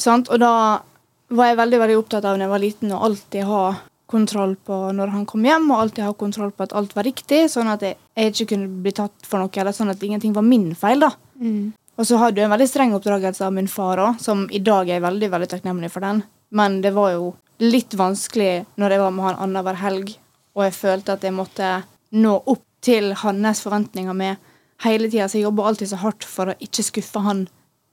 [0.00, 0.30] Sant?
[0.30, 0.52] Og da
[1.30, 3.64] var jeg veldig veldig opptatt av når jeg var liten, å alltid ha
[4.10, 7.44] kontroll på når han kom hjem, og alltid ha kontroll på at alt var riktig,
[7.52, 10.46] sånn at jeg, jeg ikke kunne bli tatt for noe, eller sånn at ingenting var
[10.46, 11.06] min feil.
[11.06, 11.12] da.
[11.40, 11.70] Mm.
[12.00, 14.88] Og så hadde jeg en veldig streng oppdragelse av min far òg, som i dag
[14.88, 16.22] er jeg veldig veldig takknemlig for den.
[16.56, 20.14] Men det var jo litt vanskelig når jeg var med han annenhver helg,
[20.56, 21.74] og jeg følte at jeg måtte
[22.16, 24.40] nå opp til hans forventninger med
[24.84, 25.28] hele tida.
[25.28, 27.46] Så jeg jobba alltid så hardt for å ikke skuffe han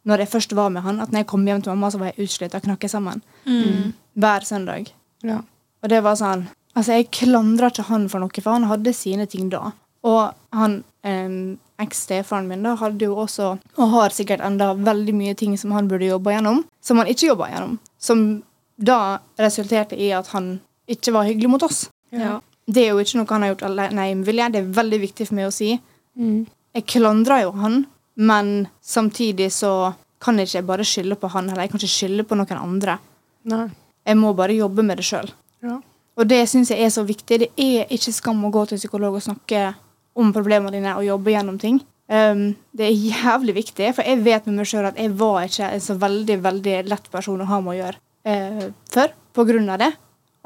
[0.08, 1.02] når jeg først var med han.
[1.04, 3.22] At når jeg kom hjem til mamma, så var jeg utslitt og knakk sammen.
[3.44, 3.92] Mm.
[4.18, 4.94] Hver søndag.
[5.28, 5.42] Ja.
[5.84, 9.26] Og det var sånn Altså, jeg klandra ikke han for noe, for han hadde sine
[9.26, 9.72] ting da.
[10.06, 15.34] Og han eh, eks-stefaren min da hadde jo også, og har sikkert enda veldig mye
[15.38, 17.80] ting som han burde jobba gjennom, som han ikke jobba gjennom.
[17.98, 18.24] Som
[18.78, 19.00] da
[19.42, 21.88] resulterte i at han ikke var hyggelig mot oss.
[22.13, 22.38] Ja.
[22.68, 24.52] Det er jo ikke noe han har gjort alene med vilje.
[24.54, 25.72] Det er veldig viktig for meg å si.
[26.20, 26.46] Mm.
[26.78, 27.82] Jeg klandra jo han,
[28.22, 32.26] men samtidig så kan jeg ikke bare skylde på han, eller jeg kan ikke skylde
[32.28, 32.98] på noen andre.
[33.50, 33.68] Nei.
[34.08, 35.30] Jeg må bare jobbe med det sjøl.
[36.18, 37.44] Og det syns jeg er så viktig.
[37.44, 39.70] Det er ikke skam å gå til psykolog og snakke
[40.18, 41.78] om problemene dine og jobbe gjennom ting.
[42.08, 45.70] Um, det er jævlig viktig, for jeg vet med meg sjøl at jeg var ikke
[45.76, 49.92] en så veldig veldig lett person å ha med å gjøre uh, før, av det.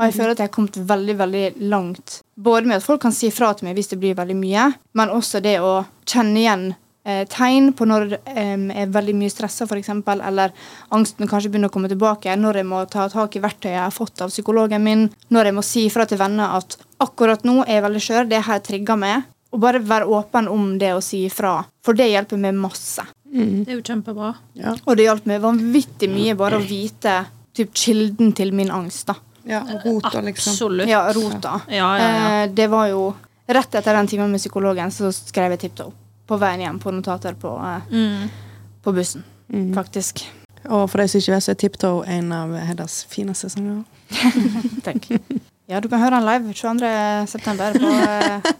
[0.01, 2.15] Og jeg føler at jeg har kommet veldig veldig langt.
[2.33, 4.63] Både med at folk kan si fra til meg hvis det blir veldig mye,
[4.97, 6.63] men også det å kjenne igjen
[7.03, 10.53] tegn på når jeg er veldig mye stressa, f.eks., eller
[10.93, 13.95] angsten kanskje begynner å komme tilbake, når jeg må ta tak i verktøyet jeg har
[13.95, 17.79] fått av psykologen min, når jeg må si fra til venner at akkurat nå er
[17.79, 19.29] jeg veldig skjør, det her trigger meg.
[19.51, 23.03] Og bare være åpen om det å si ifra, for det hjelper meg masse.
[23.31, 24.29] Det er jo kjempebra.
[24.59, 24.75] Ja.
[24.85, 27.17] Og det hjalp meg vanvittig mye bare å vite
[27.55, 29.07] typ, kilden til min angst.
[29.07, 29.15] da.
[29.47, 30.53] ja rota, liksom.
[30.53, 30.87] Absolutt.
[30.89, 31.61] Ja, rota.
[31.67, 32.43] Ja, ja, ja.
[32.43, 33.11] Eh, det var jo
[33.51, 35.91] Rett etter den timen med psykologen så skrev jeg tiptoe
[36.31, 38.29] på veien hjem på notater på, eh, Mm.
[38.83, 39.23] på bussen,
[39.75, 40.23] faktisk.
[40.69, 43.83] Og for de som ikke vet, så er Tiptoe en av Heddas fineste sanger.
[44.85, 45.07] Takk.
[45.71, 47.27] Ja, du kan høre den live 22.
[47.31, 48.51] september på eh,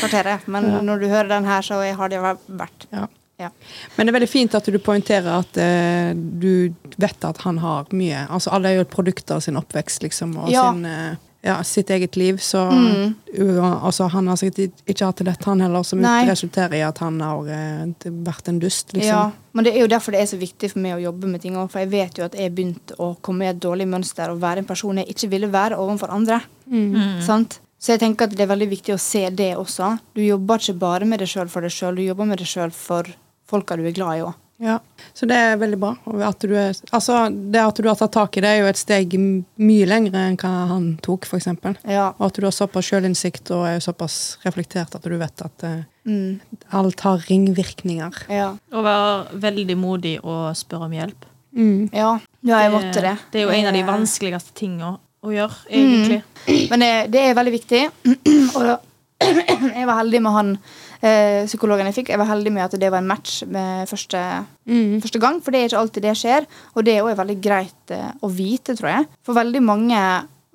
[0.00, 0.46] Kvarteret.
[0.50, 0.80] Men Ja.
[0.82, 3.06] når du hører den her, så har det vært Ja.
[3.38, 3.50] Ja.
[3.96, 7.84] Men det er veldig fint at du poengterer at eh, du vet at han har
[7.92, 10.70] mye Altså Alle er jo et produkt av sin oppvekst, liksom, og Ja.
[10.72, 12.40] sin, eh, ja, sitt eget liv.
[12.42, 13.14] Så Mm.
[13.84, 16.26] altså, han har sikkert ikke hatt det lett, han heller, som Nei.
[16.28, 19.08] resulterer i at han har uh, vært en dust, liksom.
[19.08, 21.42] Ja, men det er jo derfor det er så viktig for meg å jobbe med
[21.42, 21.70] ting òg.
[21.70, 24.64] For jeg vet jo at jeg begynte å komme i et dårlig mønster og være
[24.64, 26.40] en person jeg ikke ville være overfor andre.
[26.70, 27.22] Mm.
[27.24, 27.60] Sant?
[27.78, 29.98] Så jeg tenker at det er veldig viktig å se det også.
[30.16, 32.72] Du jobber ikke bare med deg sjøl for deg sjøl, du jobber med deg sjøl
[32.74, 33.06] for
[33.46, 34.34] folka du er glad i òg.
[34.62, 34.78] Ja,
[35.12, 35.90] så det er veldig bra.
[36.24, 38.80] At du er, altså, det at du har tatt tak i det, er jo et
[38.80, 41.50] steg mye lengre enn hva han tok, f.eks.
[41.84, 42.06] Ja.
[42.16, 45.84] Og at du har såpass sjølinnsikt og er såpass reflektert at du vet at eh,
[46.06, 46.38] Mm.
[46.70, 48.18] alt har ringvirkninger.
[48.30, 48.52] Ja.
[48.70, 51.24] Å være veldig modig og spørre om hjelp.
[51.56, 51.88] Mm.
[51.90, 52.12] ja.
[52.46, 53.16] Ja, jeg måtte det.
[53.32, 54.92] Det er jo en av de Eh, vanskeligste tingene
[55.26, 56.20] å gjøre, egentlig.
[56.70, 57.80] Men det, det er veldig viktig.
[58.56, 58.68] Og
[59.18, 60.50] jeg var heldig med han
[61.02, 62.08] eh, psykologen jeg fikk.
[62.14, 65.00] Jeg var heldig med at det var en match med første, Mm.
[65.02, 65.40] første gang.
[65.42, 66.46] For det er ikke alltid det skjer.
[66.74, 69.06] Og det er også veldig greit eh, å vite, tror jeg.
[69.22, 70.00] For veldig mange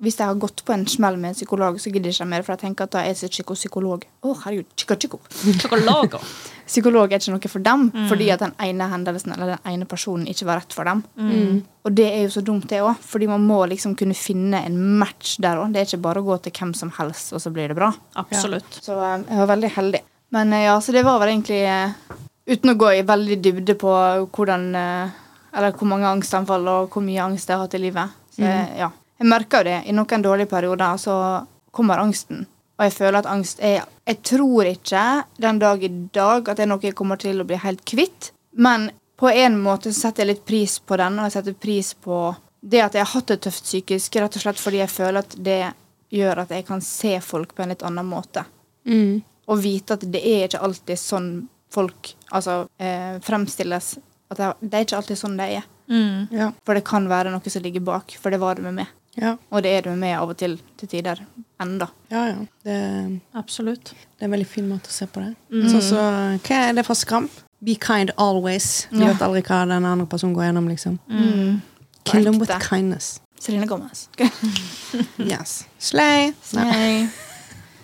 [0.02, 2.42] hvis jeg har gått på en smell med en psykolog, så gidder jeg ikke mer,
[2.42, 4.02] for jeg tenker at da er jeg ikke psykolog.
[4.26, 5.20] Å, herregud, chico, chico.
[6.66, 8.08] Psykolog er ikke noe for dem, Mm.
[8.08, 11.04] fordi at den ene hendelsen eller den ene personen ikke var rett for dem.
[11.16, 11.62] Mm.
[11.84, 14.98] Og det er jo så dumt, det òg, fordi man må liksom kunne finne en
[14.98, 15.72] match der òg.
[15.72, 17.92] Det er ikke bare å gå til hvem som helst, og så blir det bra.
[18.16, 18.80] Absolutt.
[18.82, 20.00] Så eh, jeg var veldig heldig.
[20.32, 21.90] Men eh, ja, så det var vel egentlig eh,
[22.46, 23.92] Uten å gå i veldig dybde på
[24.34, 25.18] hvordan eh,
[25.52, 28.16] Eller hvor mange angstanfall og hvor mye angst jeg har hatt i livet.
[28.32, 28.78] Så mm.
[28.80, 28.88] ja.
[29.20, 29.76] Jeg merker jo det.
[29.86, 31.16] I noen dårlige perioder så
[31.70, 32.46] kommer angsten.
[32.78, 35.02] Og jeg føler at angst er Jeg tror ikke
[35.36, 38.32] den dag i dag at det er noe jeg kommer til å bli helt kvitt.
[38.56, 38.88] Men
[39.20, 42.22] på en måte så setter jeg litt pris på den, og jeg setter pris på
[42.62, 45.36] det at jeg har hatt det tøft psykisk, rett og slett fordi jeg føler at
[45.38, 45.60] det
[46.12, 48.44] gjør at jeg kan se folk på en litt annen måte.
[48.88, 49.20] Mm.
[49.52, 51.28] Og vite at det er ikke alltid sånn
[51.72, 53.92] folk altså, eh, fremstilles.
[54.32, 55.68] At det, det er ikke alltid sånn det er.
[55.92, 56.26] Mm.
[56.32, 56.50] Ja.
[56.64, 58.14] For det kan være noe som ligger bak.
[58.20, 58.90] For det var det med meg.
[59.20, 59.34] Ja.
[59.52, 61.20] Og det er det med meg av og til til tider.
[61.60, 61.90] Enda.
[62.10, 62.38] ja, ja.
[62.64, 62.76] Det,
[63.38, 63.92] Absolutt.
[63.92, 65.34] det er en veldig fin måte å se på det.
[65.52, 65.66] Mm.
[65.70, 66.04] Så, så,
[66.48, 67.28] hva er det for skram?
[67.62, 68.86] Be kind always.
[68.90, 69.12] Du Ja.
[69.12, 70.96] vet aldri hva den andre personen går gjennom, liksom.
[71.08, 71.60] Mm.
[72.04, 73.20] Kill them with kindness.
[73.38, 74.08] Celine Gomez.
[75.18, 75.66] Yes.
[75.78, 76.32] Slay.
[76.54, 77.08] Nei.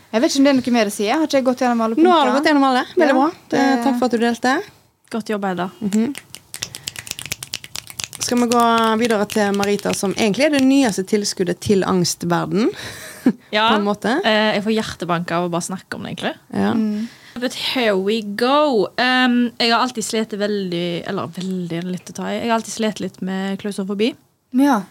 [0.09, 1.05] Jeg vet ikke om det er noe mer å si.
[1.05, 2.85] Jeg har ikke gått gjennom alle Nå har du gått gjennom alle.
[2.97, 3.29] Veldig Ja, bra.
[3.49, 4.63] Det, det- takk for at du delte.
[5.11, 6.15] Godt jobba, -hmm.
[8.19, 12.71] Skal vi gå videre til Marita, som egentlig er det nyeste tilskuddet til angstverden.
[13.51, 14.21] Ja, På en måte.
[14.25, 16.35] eh, jeg får hjertebank av å bare snakke om det, egentlig.
[16.55, 16.73] Ja.
[16.73, 17.09] Mm.
[17.35, 18.87] But here we go.
[18.97, 22.39] Um, jeg har alltid slitt veldig Eller veldig litt å ta i.
[22.41, 24.15] Jeg har alltid slitt litt med klausofobi.
[24.53, 24.83] Ja.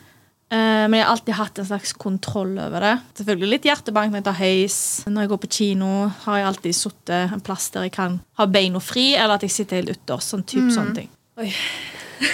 [0.47, 2.93] Eh, men jeg har alltid hatt en slags kontroll over det.
[3.19, 4.77] Selvfølgelig litt hjertebank når jeg tar heis.
[5.09, 5.91] Når jeg går på kino,
[6.23, 9.55] har jeg alltid sittet en plass der jeg kan ha beina fri, eller at jeg
[9.57, 10.29] sitter helt utendørs.
[10.31, 11.11] Sånn type sånne ting.
[11.41, 11.51] Oi.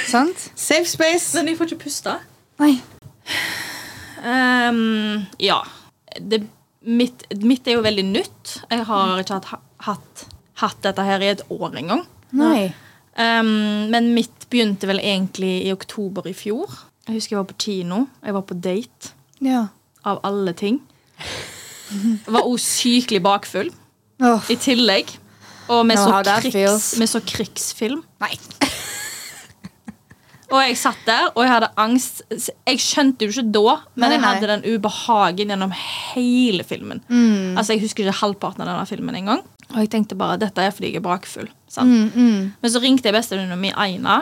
[0.07, 0.49] Sant?
[0.55, 1.33] Safe space.
[1.37, 2.15] Men jeg får ikke puste.
[2.61, 2.75] Nei.
[4.23, 5.59] Um, ja.
[6.21, 6.43] Det,
[6.85, 8.55] mitt, mitt er jo veldig nytt.
[8.69, 10.25] Jeg har ikke hatt, hatt,
[10.61, 12.05] hatt dette her i et år engang.
[12.37, 12.71] Nei.
[13.19, 16.71] Ehm, men mitt begynte vel egentlig i oktober i fjor.
[17.07, 18.05] Jeg husker jeg var på kino.
[18.23, 19.11] Jeg var på date.
[19.43, 19.65] Ja.
[20.07, 20.81] Av alle ting.
[21.19, 23.71] Jeg Var sykelig bakfull
[24.23, 24.39] Oh.
[24.49, 25.09] i tillegg.
[25.69, 28.03] Og med Know så, krigs, med så krigsfilm.
[28.21, 28.37] Nei.
[30.53, 32.19] Og jeg satt der, og jeg hadde angst.
[32.29, 34.27] Jeg skjønte jo ikke da, men Nei, jeg nei.
[34.27, 37.01] hadde den ubehagen gjennom hele filmen.
[37.09, 37.55] Mm.
[37.57, 39.41] Altså, Jeg husker ikke halvparten av denne filmen engang.
[39.71, 41.49] Og jeg tenkte bare dette er fordi jeg er bakfull.
[41.73, 41.89] Sant?
[41.89, 42.51] Mm, mm.
[42.61, 44.19] Men så ringte jeg bestevenninna mi Aina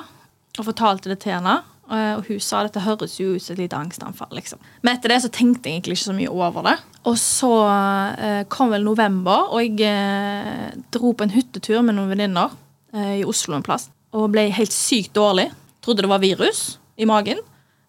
[0.57, 1.57] og fortalte det til henne.
[1.95, 4.31] Eh, og hun sa dette høres jo ut som et lite angstanfall.
[4.37, 4.61] liksom.
[4.81, 6.75] Men etter det så tenkte jeg egentlig ikke så mye over det.
[7.09, 12.13] Og så eh, kom vel november, og jeg eh, dro på en hyttetur med noen
[12.13, 12.53] venninner
[12.93, 13.89] eh, i Oslo en plass.
[14.17, 15.49] Og ble helt sykt dårlig.
[15.81, 17.39] Trodde det var virus i magen.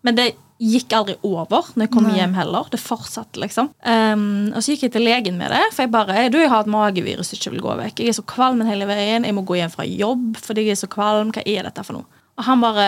[0.03, 2.17] Men det gikk aldri over når jeg kom Nei.
[2.21, 2.69] hjem heller.
[2.71, 3.73] Det fortsatte, liksom.
[3.83, 6.63] Um, og så gikk jeg til legen med det, for jeg bare Du, jeg har
[6.63, 8.03] et magevirus som ikke vil gå vekk.
[8.03, 9.27] Jeg er så kvalm hele veien.
[9.27, 11.35] Jeg må gå hjem fra jobb fordi jeg er så kvalm.
[11.35, 12.22] Hva er dette for noe?
[12.43, 12.87] Og han bare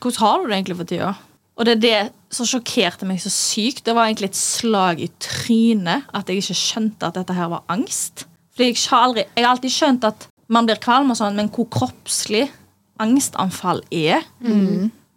[0.00, 1.14] Hvordan har du det egentlig for tida?
[1.58, 3.82] Og det er det som sjokkerte meg så sykt.
[3.86, 7.64] Det var egentlig et slag i trynet at jeg ikke skjønte at dette her var
[7.72, 8.26] angst.
[8.54, 11.48] Fordi jeg har, aldri, jeg har alltid skjønt at man blir kvalm, og sånn, men
[11.50, 12.44] hvor kroppslig
[13.02, 14.22] angstanfall er,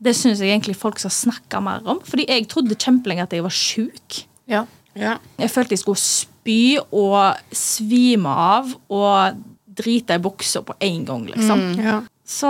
[0.01, 2.01] det syns jeg egentlig folk skal snakke mer om.
[2.07, 4.21] Fordi jeg trodde kjempelenge at jeg var sjuk.
[4.49, 4.65] Ja.
[4.97, 5.17] Ja.
[5.37, 9.43] Jeg følte jeg skulle spy og svime av og
[9.81, 11.67] drite i buksa på en gang, liksom.
[11.77, 11.99] Ja.
[12.31, 12.49] Så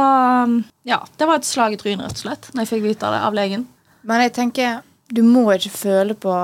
[0.85, 3.21] ja, det var et slag i trynet, rett og slett, når jeg fikk vite det
[3.25, 3.63] av legen.
[4.05, 6.35] Men jeg tenker, du må ikke føle på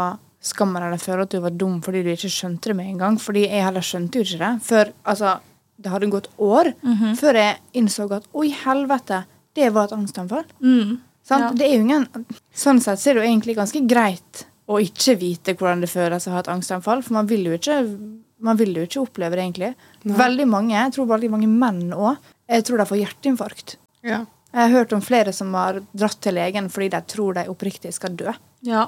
[0.47, 3.19] skammen eller føle at du var dum fordi du ikke skjønte det med en gang.
[3.21, 5.37] Fordi jeg heller skjønte jo ikke det før altså,
[5.77, 6.71] det hadde gått år
[7.19, 9.23] før jeg innså at oi, helvete,
[9.57, 10.45] det var et angstanfall.
[10.61, 10.97] Mm.
[11.27, 11.49] Sant?
[11.49, 11.55] Ja.
[11.59, 12.07] Det er jo ingen,
[12.55, 16.27] sånn sett så er det jo egentlig ganske greit å ikke vite hvordan det føles
[16.27, 17.77] å ha et angstanfall, for man vil jo ikke,
[18.43, 19.69] man vil jo ikke oppleve det egentlig.
[20.07, 23.77] Veldig mange, jeg tror veldig mange menn òg, jeg tror de får hjerteinfarkt.
[24.07, 24.25] Ja.
[24.53, 27.91] Jeg har hørt om flere som har dratt til legen fordi de tror de oppriktig
[27.93, 28.31] skal dø.
[28.65, 28.87] Ja.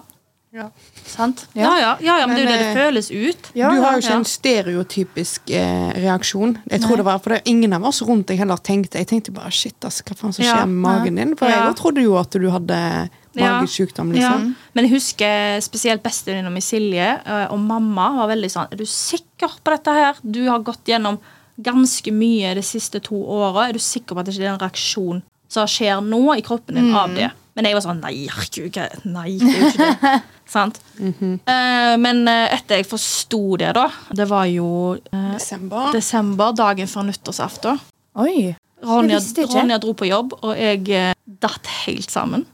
[0.51, 0.71] Ja.
[1.05, 1.43] Sant?
[1.53, 1.75] Ja.
[1.77, 3.49] Ja, ja, ja, men, det er jo det det føles ut.
[3.53, 4.01] Ja, du har jo ja.
[4.01, 6.55] ikke en stereotypisk eh, reaksjon.
[6.71, 9.33] Jeg tror det var, for det Ingen av oss rundt deg heller tenkte Jeg tenkte
[9.35, 10.55] bare shit, ass, hva faen som Ja.
[10.57, 11.35] skjer med magen din?
[11.37, 11.67] For Ja.
[11.67, 13.61] jeg trodde jo at du hadde Ja.
[13.61, 14.55] liksom.
[14.73, 18.85] Men jeg husker spesielt bestevenninna mi Silje eh, og mamma var veldig sånn Er du
[18.85, 20.15] sikker på dette her?
[20.25, 21.19] Du har gått gjennom
[21.63, 23.67] ganske mye de siste to åra.
[23.67, 26.77] Er du sikker på at det ikke er en reaksjon som skjer nå i kroppen
[26.79, 27.31] din av det?
[27.57, 28.77] Men jeg var sånn Nei, herregud,
[29.09, 30.13] nei, det er jo ikke det.
[30.53, 30.79] Sant?
[30.97, 33.83] Eh, men eh, etter jeg forsto det, da
[34.15, 35.91] Det var jo uh, Desember.
[35.93, 37.81] desember, dagen før nyttårsaften.
[38.23, 38.55] Oi!
[38.81, 39.19] Ronja.
[39.51, 41.11] Ronja dro på jobb, og jeg uh,
[41.43, 42.47] datt helt sammen.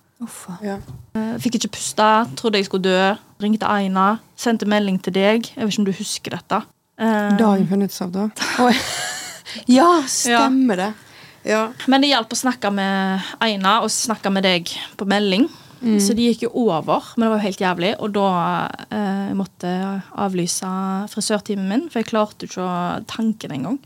[0.66, 0.80] Ja.
[1.44, 3.14] Fikk ikke puste, trodde jeg skulle dø.
[3.44, 5.52] Ringte Aina, sendte melding til deg.
[5.54, 6.64] Jeg vet ikke om du husker dette.
[6.98, 8.32] Eh, Dagen før nyttårsaften.
[8.66, 8.76] Oi.
[9.72, 10.88] Ja, stemmer det.
[11.48, 11.70] Ja.
[11.88, 15.46] Men det hjalp å snakke med Aina og snakke med deg på melding.
[16.02, 17.92] Så det gikk jo over, men det var jo helt jævlig.
[18.02, 18.30] Og da
[18.90, 20.70] eh, måtte jeg avlyse
[21.14, 22.78] frisørtimen min, for jeg klarte jo ikke å
[23.12, 23.78] tanke det engang.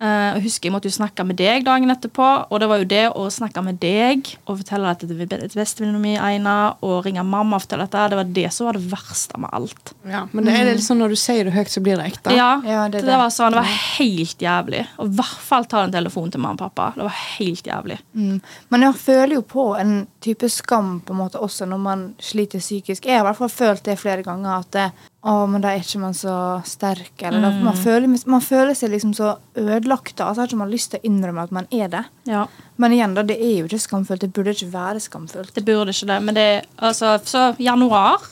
[0.00, 0.08] Nei.
[0.08, 2.84] Eh, jeg husker jeg måtte jo snakke med deg dagen etterpå, og det var jo
[2.86, 7.04] det å snakke med deg og fortelle dette til be- til bestevenninna mi, Aina, og
[7.04, 9.92] ringe mamma og fortelle dette, det var det som var det verste med alt.
[10.06, 10.20] ja.
[10.32, 12.30] Men det er litt sånn når du sier det høyt, så blir det ekte.
[12.36, 13.16] Ja, Ja, det det, det.
[13.18, 14.86] var sånn, det var helt jævlig.
[14.98, 16.92] Og i hvert fall ta en telefon til mamma og pappa.
[16.94, 17.98] Det var helt jævlig.
[18.14, 18.40] Mm.
[18.70, 22.62] Men jeg føler jo på en type skam på en måte også når man sliter
[22.62, 23.06] psykisk.
[23.06, 24.64] Jeg har i hvert fall følt det flere ganger.
[24.64, 24.86] At det,
[25.22, 26.34] å, men da er ikke man så
[26.66, 27.14] sterk.
[27.22, 27.60] Eller mm.
[27.66, 30.16] man, føler, man føler seg liksom så ødelagt.
[30.18, 32.04] da, Altså har ikke man lyst til å innrømme at man er det.
[32.30, 34.26] Ja, Men igjen, da, det er jo ikke skamfullt.
[34.26, 35.54] Det burde ikke være skamfullt.
[35.54, 38.22] Det burde ikke det, men det altså, Så januar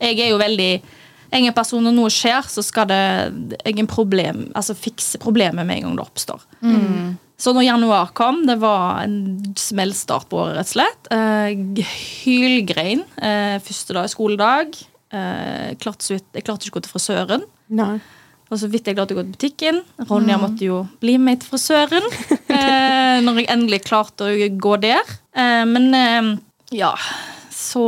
[0.00, 0.72] Jeg er jo veldig
[1.32, 3.02] jeg er en person Når noe skjer, så skal det
[3.62, 6.42] jeg er en problem, altså fikse problemet med en gang det oppstår.
[7.42, 11.08] Så når januar kom, det var en smellstart på året, rett og slett.
[11.10, 11.86] Eh,
[12.22, 14.76] hylgrein eh, første dag, skoledag.
[15.10, 17.46] Eh, klarte jeg klarte ikke å gå til frisøren.
[17.74, 17.96] Nei.
[18.52, 19.80] Og så vidt jeg klarte å gå til butikken.
[20.10, 22.08] Ronja måtte jo bli med til frisøren.
[22.52, 25.08] Eh, når jeg endelig klarte å gå der.
[25.32, 26.26] Eh, men eh,
[26.76, 26.90] ja.
[27.52, 27.80] Så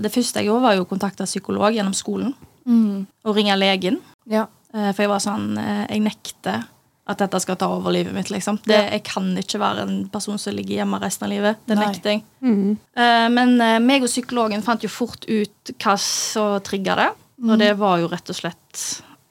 [0.00, 2.32] det første jeg gjorde, var jo å kontakte psykolog gjennom skolen.
[2.66, 4.00] Og ringe legen.
[4.24, 4.46] Ja.
[4.72, 6.64] Eh, for jeg var sånn Jeg nekter
[7.06, 8.30] at dette skal ta over livet mitt.
[8.30, 8.58] liksom.
[8.64, 8.90] Det, Ja.
[8.96, 11.56] Jeg kan ikke være en person som ligger hjemme resten av livet.
[11.66, 12.22] Det nekter jeg.
[12.40, 12.78] Mm.
[12.96, 17.10] Uh, Men uh, meg og psykologen fant jo fort ut hva som trigga det.
[17.46, 18.82] Og det var jo rett og slett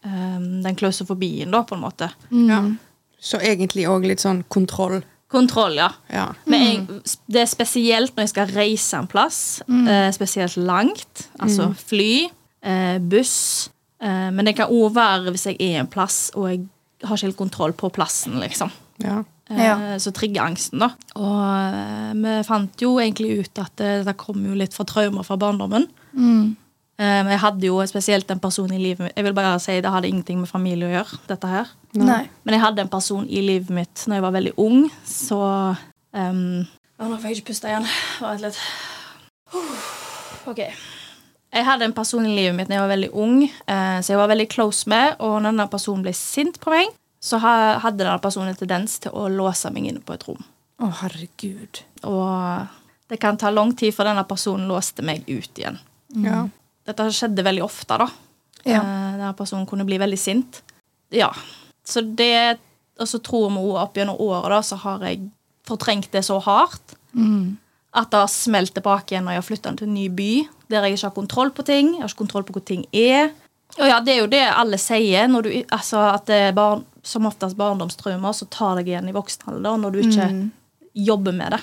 [0.05, 2.11] um, den klausofobien, da, på en måte.
[2.29, 2.61] Ja.
[3.19, 5.01] Så egentlig òg litt sånn kontroll.
[5.27, 5.89] Kontroll, ja.
[6.13, 6.27] Ja.
[6.45, 11.25] Men jeg, det er spesielt når jeg skal reise en plass, uh, spesielt langt.
[11.41, 12.29] Altså fly,
[12.61, 13.71] eh, buss.
[14.01, 16.65] Eh, men det kan òg være hvis jeg er en plass og jeg
[17.05, 18.71] har ikke helt kontroll på plassen, liksom.
[19.03, 19.23] ja.
[19.49, 19.75] Eh, Ja.
[20.01, 20.87] Så trigger angsten, da.
[21.15, 21.41] Og
[21.75, 25.37] eh, vi fant jo egentlig ut at det, dette kom jo litt fra traumer fra
[25.37, 25.85] barndommen.
[26.17, 26.55] Mm.
[26.97, 29.73] Eh, Men jeg hadde jo spesielt en person i livet mitt Jeg vil bare si
[29.83, 31.17] Det hadde ingenting med familie å gjøre.
[31.27, 32.21] dette her Nei.
[32.45, 35.39] Men jeg hadde en person i livet mitt når jeg var veldig ung, så
[36.15, 36.65] um,
[36.97, 37.85] Nå får jeg ikke puste igjen.
[38.21, 38.59] Vent litt.
[40.47, 40.61] Ok.
[41.55, 44.19] Jeg hadde en person i livet mitt når jeg var veldig ung, eh, så jeg
[44.19, 45.15] var veldig close med.
[45.23, 46.91] Og når denne personen ble sint på meg,
[47.23, 50.41] så hadde denne personen en tendens til å låse meg inne på et rom.
[50.83, 51.79] Å, herregud.
[52.11, 55.79] Og det kan ta lang tid før denne personen låste meg ut igjen.
[56.25, 56.43] Ja.
[56.85, 58.09] Dette skjedde veldig ofte, da.
[58.65, 58.81] Ja.
[58.81, 60.61] Eh, denne personen kunne bli veldig sint.
[61.13, 61.31] Ja.
[61.85, 62.59] Så det
[62.95, 65.25] Og så tror vi også opp gjennom året da, så har jeg
[65.67, 66.93] fortrengt det så hardt
[67.91, 70.29] at det har smelt tilbake igjen når jeg har flytta til en ny by,
[70.69, 71.93] der jeg ikke har kontroll på ting.
[71.95, 73.31] Jeg har ikke kontroll på hvor ting er.
[73.79, 75.27] Og ja, Det er jo det alle sier.
[75.27, 79.13] Når du, altså at det er barn, Som oftest barndomstraumer, så tar deg igjen i
[79.13, 80.49] voksen alder når du ikke
[80.95, 81.59] jobber med det.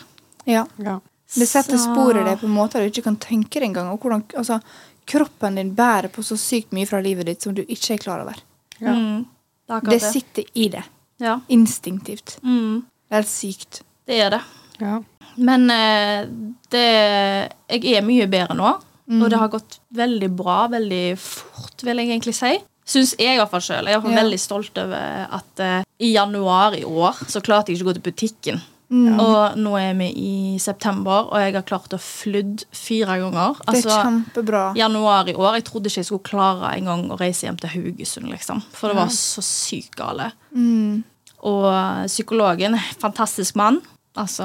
[0.46, 0.66] Ja.
[0.78, 1.00] Ja.
[1.34, 3.88] Det setter Så- spor i deg på måter du ikke kan tenke deg engang.
[3.90, 4.60] Og hvordan altså,
[5.04, 8.20] kroppen din bærer på så sykt mye fra livet ditt som du ikke er klar
[8.22, 8.36] over.
[8.78, 8.92] Ja.
[8.94, 9.26] Mm,
[9.68, 10.84] det Det sitter i det.
[11.18, 11.40] Ja.
[11.48, 12.38] Instinktivt.
[12.44, 13.82] Mm, Det er helt sykt.
[14.06, 14.40] det er det.
[14.80, 15.00] Ja.
[15.36, 16.26] Men eh,
[16.70, 18.76] det Jeg er mye bedre nå.
[19.20, 22.52] Og det har gått veldig bra, veldig fort, vil jeg egentlig si.
[22.86, 23.86] Syns jeg i hvert fall sjøl.
[23.86, 24.22] Jeg er Ja.
[24.22, 27.94] veldig stolt over at uh, i januar i år så klarte jeg ikke å gå
[28.00, 28.60] til butikken.
[28.92, 29.18] Mm.
[29.20, 33.54] Og nå er vi i september, og jeg har klart å flydd fire ganger.
[33.54, 34.64] Det er Altså, kjempebra.
[34.76, 35.54] januar i år.
[35.54, 38.60] Jeg trodde ikke jeg skulle klare en gang å reise hjem til Haugesund, liksom.
[38.72, 40.32] For det var så sykt gale.
[40.54, 41.04] Mm.
[41.42, 43.80] Og psykologen, fantastisk mann.
[44.14, 44.44] Altså,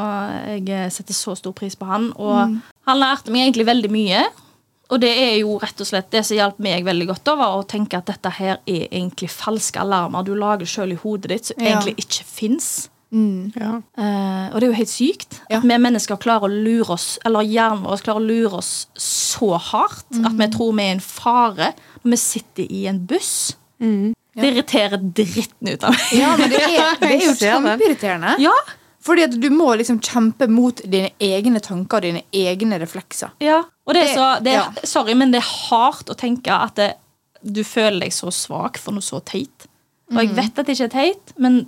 [0.63, 2.13] jeg setter så stor pris på han.
[2.15, 2.61] Og Mm.
[2.87, 4.23] han lærte meg egentlig veldig mye.
[4.89, 7.57] Og det er jo rett og slett det som hjalp meg veldig godt, da, var
[7.59, 11.45] å tenke at dette her er egentlig falske alarmer du lager sjøl i hodet ditt,
[11.49, 11.73] som Ja.
[11.79, 12.89] egentlig ikke fins.
[13.11, 13.53] Mm.
[13.55, 13.69] Ja.
[13.97, 15.57] uh, og det er jo helt sykt Ja.
[15.59, 19.53] at vi mennesker klarer å lure oss, eller hjernen vår klarer å lure oss så
[19.57, 20.37] hardt at Mm.
[20.37, 21.73] vi tror vi er en fare
[22.03, 23.55] når vi sitter i en buss.
[23.79, 24.13] Det
[24.53, 26.11] irriterer dritten ut av meg.
[26.19, 28.35] Ja, men det er, det er jo kjempeirriterende.
[28.39, 28.51] Ja,
[29.07, 33.31] Fordi at du må liksom kjempe mot dine egne tanker og dine egne reflekser.
[33.43, 34.87] Ja, og det er så det er, ja.
[34.87, 36.91] Sorry, men det er hardt å tenke at det,
[37.41, 39.67] du føler deg så svak for noe så teit.
[40.11, 41.61] Og jeg vet at det ikke er teit, men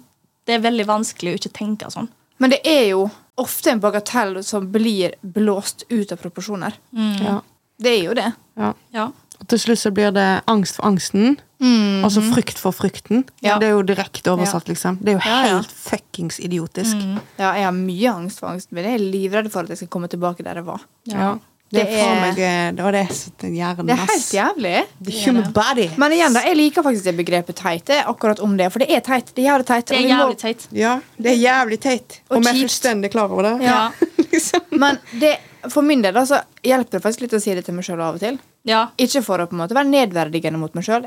[0.48, 2.10] det er veldig vanskelig å ikke tenke sånn.
[2.40, 3.08] Men det er jo
[3.40, 6.76] ofte en bagatell som blir blåst ut av proporsjoner.
[7.24, 7.40] Ja.
[7.80, 8.32] Det er jo det.
[8.60, 8.74] Ja.
[8.96, 9.10] Ja.
[9.40, 11.38] Og til slutt så blir det angst for angsten.
[11.60, 13.26] Altså frykt for frykten.
[13.44, 13.58] Ja.
[13.60, 14.98] Det er jo direkte oversatt, liksom.
[15.04, 15.56] Det er jo Ja, ja.
[15.60, 16.96] helt fuckings idiotisk.
[17.38, 18.86] Ja, jeg har mye angst for angsten min.
[18.86, 20.82] Jeg er livredd for at jeg skal komme tilbake der jeg var.
[21.06, 21.38] Ja.
[21.72, 24.86] Det Det er- meg det, det er hjernen, Det er helt jævlig.
[25.06, 25.90] The human body.
[25.98, 27.90] Men igjen, da, jeg liker faktisk det begrepet teit.
[28.08, 28.72] Akkurat om det.
[28.72, 29.36] For det er teit.
[29.36, 29.86] Det er jævlig teit.
[29.86, 30.68] Det er jævlig teit.
[30.72, 32.22] Ja, det er jævlig teit.
[32.32, 33.62] Og Og vi er fullstendig klar over det.
[33.68, 33.92] Ja.
[34.32, 34.62] liksom.
[34.72, 35.38] Men det,
[35.70, 38.02] for min del da, så hjelper det faktisk litt å si det til meg sjøl
[38.02, 38.40] av og til.
[38.66, 38.88] Ja.
[38.98, 41.06] Ikke for å på en måte være nedverdigende mot meg sjøl.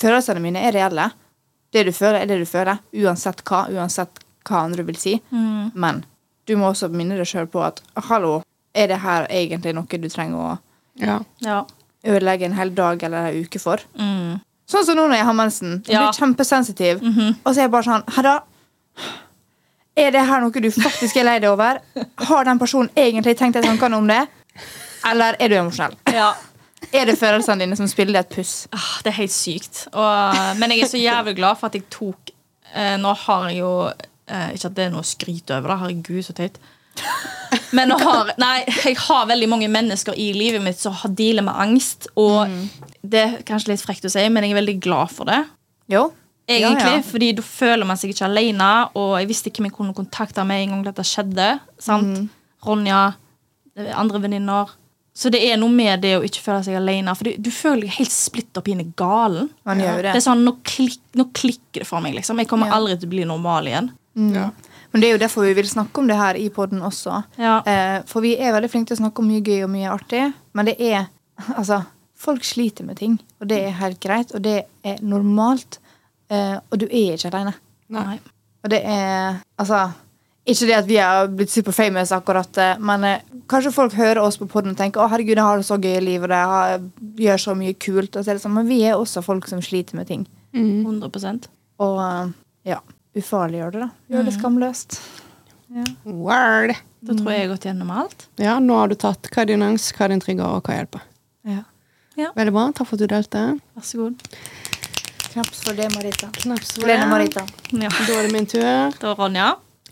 [0.00, 1.10] Følelsene mine er reelle.
[1.74, 2.78] Det du føler, er det du føler.
[2.94, 3.64] Uansett hva.
[3.74, 5.16] Uansett hva andre vil si.
[5.30, 6.04] Men
[6.46, 8.42] du må også minne deg sjøl på at hallo,
[8.74, 10.58] er det her egentlig noe du trenger å
[10.96, 11.18] Ja.
[11.40, 11.64] Ja.
[12.04, 13.78] ødelegge en hel dag eller en uke for?
[13.98, 14.40] Mm.
[14.68, 15.82] Sånn som nå når jeg har mensen.
[15.86, 16.10] Jeg Ja.
[16.10, 17.02] blir kjempesensitiv.
[17.44, 18.42] Og så er jeg bare sånn Hedda,
[19.96, 21.78] er det her noe du faktisk er lei deg over?
[22.18, 24.26] Har den personen egentlig tenkt deg tankene om det?
[25.04, 25.96] Eller er du emosjonell?
[26.12, 26.32] ja.
[26.92, 28.66] Er det følelsene dine som spiller et puss?
[28.74, 29.86] Ah, Det er helt sykt.
[29.92, 32.32] Og, men jeg er så jævlig glad for at jeg tok
[32.74, 35.76] eh, Nå har jeg jo eh, Ikke at det er noe å skryte over, da.
[35.84, 36.58] Herregud, så teit.
[37.74, 41.42] Men nå har, nei, jeg har veldig mange mennesker i livet mitt som har dealer
[41.46, 42.06] med angst.
[42.20, 42.46] Og
[43.02, 45.40] det er kanskje litt frekt å si, men jeg er veldig glad for det.
[45.90, 46.04] Jo.
[46.46, 47.02] Egentlig, Ja, ja.
[47.08, 48.70] fordi da føler man seg ikke alene.
[49.00, 51.48] Og jeg visste hvem jeg kunne kontakte med en gang dette skjedde.
[51.82, 52.28] Sant?
[52.64, 53.02] Ronja,
[53.96, 54.70] andre venninner.
[55.14, 57.12] Så det er noe med det å ikke føle seg alene.
[57.14, 59.48] For du, du føler deg helt splitt opp i galen.
[59.64, 60.12] Man gjør det.
[60.16, 62.16] Det er sånn, nå, klik, nå klikker det for meg.
[62.18, 62.80] liksom Jeg kommer Ja.
[62.80, 63.92] aldri til å bli normal igjen.
[64.34, 64.48] Ja.
[64.90, 67.22] Men det er jo derfor vi vil snakke om det her i poden også.
[67.38, 67.60] Ja.
[67.66, 70.32] Eh, for vi er veldig flinke til å snakke om mye gøy og mye artig.
[70.54, 71.06] Men det er
[71.58, 71.80] Altså,
[72.18, 75.78] folk sliter med ting, og det er helt greit, og det er normalt.
[76.30, 77.54] Eh, og du er ikke alene.
[77.90, 78.18] Nei.
[78.64, 79.92] Og det er Altså
[80.44, 84.20] ikke det at vi har blitt super famous, akkurat, eh, men eh, kanskje folk hører
[84.20, 86.36] oss på poden og tenker å herregud, jeg har det så gøy i livet, og
[86.36, 86.88] jeg har,
[87.24, 88.16] gjør så mye kult.
[88.16, 90.26] Og så er det sånn, men vi er også folk som sliter med ting.
[90.54, 91.48] 100
[91.82, 92.34] Og eh,
[92.74, 92.80] ja,
[93.16, 93.90] ufarliggjør det, da.
[94.12, 94.98] Gjør det skamløst.
[96.04, 96.76] Word.
[97.04, 98.28] Da tror jeg jeg har gått gjennom alt.
[98.40, 100.76] Ja, nå har du tatt hva er din angst, hva er din trigger, og hva
[100.78, 101.02] hjelper.
[102.14, 102.30] Ja.
[102.36, 102.68] Veldig bra.
[102.70, 103.42] Takk for at du delte.
[103.74, 104.20] Vær så god.
[105.34, 106.28] Knaps for det, Marita.
[106.36, 107.10] Knaps for Lene det.
[107.10, 107.42] Marita.
[107.74, 107.90] Ja.
[107.90, 108.94] Da er det min tur.
[109.00, 109.48] Da, Ronja.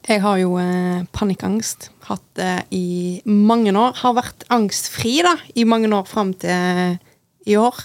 [0.08, 1.90] Jeg har jo eh, panikkangst.
[2.08, 3.94] Hatt det i mange år.
[4.02, 7.00] Har vært angstfri da, i mange år fram til eh,
[7.46, 7.78] i år.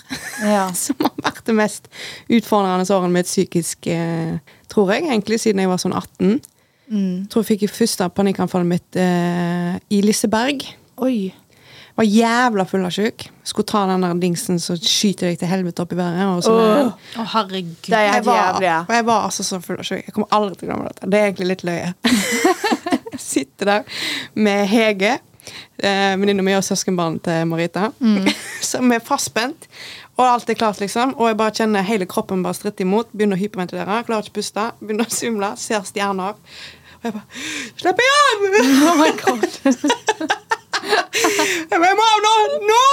[0.44, 0.68] Ja.
[0.84, 1.90] Som har vært det mest
[2.30, 4.38] utfordrende året mitt psykisk, eh,
[4.72, 5.08] tror jeg.
[5.08, 6.40] Egentlig siden jeg var sånn 18.
[6.88, 7.28] Mm.
[7.30, 10.66] Tror jeg fikk første panikkanfallet mitt eh, i Liseberg.
[11.04, 11.34] Oi.
[11.98, 13.26] Var jævla full og sjuk.
[13.48, 16.20] Skulle ta den der dingsen som skyter deg til helvete opp i været.
[16.30, 16.60] Og sånn,
[16.92, 17.08] oh.
[17.18, 17.88] oh, herregud.
[17.88, 18.68] Det er helt jævlig.
[18.68, 18.82] ja.
[18.86, 20.04] og jeg var altså så full av sjuk.
[20.06, 21.10] Jeg kommer aldri til å glemme dette.
[21.10, 21.94] Det er egentlig litt løye.
[23.18, 24.02] Jeg sitter der
[24.38, 25.16] med Hege,
[25.82, 27.88] eh, venninna mi og søskenbarnet til Marita.
[28.72, 29.66] Som er fastspent.
[30.18, 31.16] Og alt er klart, liksom.
[31.18, 33.10] Og jeg bare kjenner hele kroppen bare stritte imot.
[33.14, 34.00] Begynner å hyperventilere.
[34.06, 34.66] Klarer ikke å puste.
[34.82, 35.52] Begynner å svimle.
[35.62, 36.38] Ser stjerner.
[36.98, 37.46] Og jeg bare
[37.78, 38.50] Slipp meg av!
[38.90, 40.44] Oh my god.
[40.88, 42.34] Jeg må av nå!
[42.68, 42.84] Nå!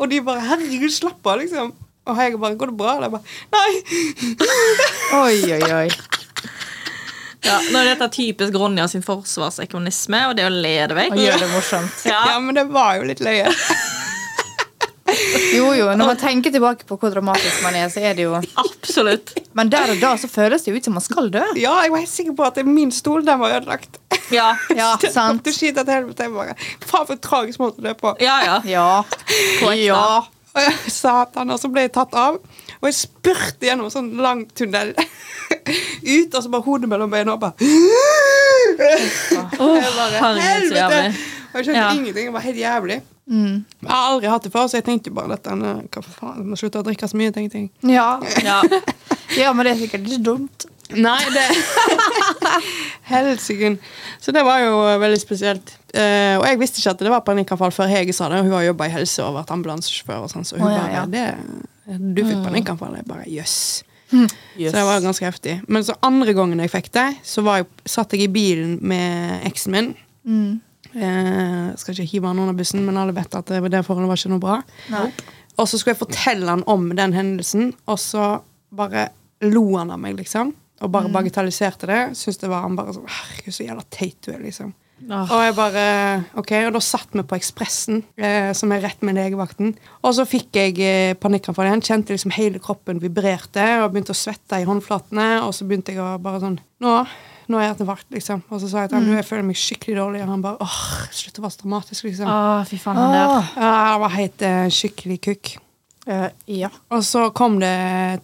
[0.00, 1.72] Og de bare Herregud, slapp av, liksom.
[2.08, 2.96] Og jeg bare Går det bra?
[2.96, 3.72] Og jeg bare Nei!
[5.20, 5.88] Oi, oi, oi.
[7.40, 11.14] Ja, nå er dette typisk Ronja sin forsvarsekonomisme, og det å le det vekk.
[11.16, 12.02] Og gjøre det morsomt.
[12.04, 12.20] Ja.
[12.34, 13.48] Ja, men det var jo litt løye.
[15.56, 18.34] Jo, jo, når man tenker tilbake på hvor dramatisk man er, så er det jo
[18.60, 19.32] Absolutt.
[19.58, 21.42] Men der og da så føles det jo ut som man skal dø.
[21.58, 23.98] Ja, jeg var helt sikker på at min stol den var ødelagt.
[24.30, 25.42] Ja, Ja, sant.
[25.44, 26.28] Du skiter til helvete.
[26.86, 28.14] Faen, for en tragisk måte å dø på.
[28.22, 28.38] ja.
[28.46, 28.60] ja.
[28.70, 29.02] Ja.
[29.76, 30.72] Ja.
[30.90, 31.50] Satan.
[31.54, 32.40] Og så ble jeg tatt av.
[32.80, 34.94] Og jeg spurte gjennom en sånn lang tunnel
[36.16, 37.54] ut, og så bare hodet mellom beina og bare
[38.80, 41.00] Åh, Jeg bare, helvete!
[41.50, 41.90] Og jeg skjønte Ja.
[41.94, 42.26] ingenting.
[42.30, 43.00] Det var helt jævlig.
[43.30, 43.62] Mm.
[43.84, 46.16] Jeg har aldri hatt det før, så jeg tenkte jo bare at denne, Hva for
[46.18, 47.70] faen, jeg må slutte å drikke så mye, tenkte jeg.
[47.86, 48.08] Ja.
[48.42, 48.58] Ja.
[49.38, 50.66] ja, men det er sikkert ikke dumt.
[50.90, 51.44] Nei, det
[53.10, 53.76] Helsike.
[54.18, 55.76] Så det var jo eh, veldig spesielt.
[55.94, 58.40] Eh, og jeg visste ikke at det var panikkanfall før Hege sa det.
[58.42, 60.96] Hun har jobba i helse og vært ambulansesjåfør, og sånn, så hun oh, ja, bare
[60.96, 61.04] ja.
[61.14, 62.98] det, Du fikk panikkanfall.
[62.98, 63.60] Jeg bare jøss.
[64.10, 65.60] Så det var ganske heftig.
[65.70, 69.46] Men så andre gangen jeg fikk det, så var jeg, satt jeg i bilen med
[69.46, 69.92] eksen min.
[70.26, 70.58] Mm.
[70.94, 74.20] Eh, skal ikke hive han under bussen, men alle vet at det, det forholdet var
[74.20, 74.58] ikke noe bra.
[74.92, 75.06] Nei.
[75.60, 78.32] Og så skulle jeg fortelle han om den hendelsen, og så
[78.74, 79.10] bare
[79.44, 80.54] lo han av meg, liksom.
[80.80, 82.02] Og bare bagatelliserte det.
[82.16, 84.72] Syns det var han bare sånn Herregud, så jævla teit du er, liksom.
[85.08, 85.24] Oh.
[85.32, 85.84] Og jeg bare
[86.36, 89.72] Ok, og da satt vi på Ekspressen, eh, som er rett med legevakten.
[90.04, 91.84] Og så fikk jeg eh, panikkanfall igjen.
[91.84, 95.28] Kjente liksom hele kroppen vibrerte og begynte å svette i håndflatene.
[95.46, 96.94] Og så begynte jeg å bare sånn Nå,
[97.50, 98.42] nå er jeg hjerteinfarkt, liksom.
[98.48, 100.80] Og så sa jeg til ham jeg føler meg skikkelig dårlig, og han bare åh,
[101.20, 102.30] slutt å være så dramatisk, liksom.
[102.30, 103.34] Åh, fy faen, han der.
[103.34, 103.54] Åh.
[103.56, 105.54] Ja, han var helt uh, skikkelig kukk.
[106.08, 106.70] Uh, ja.
[106.90, 107.74] Og så kom det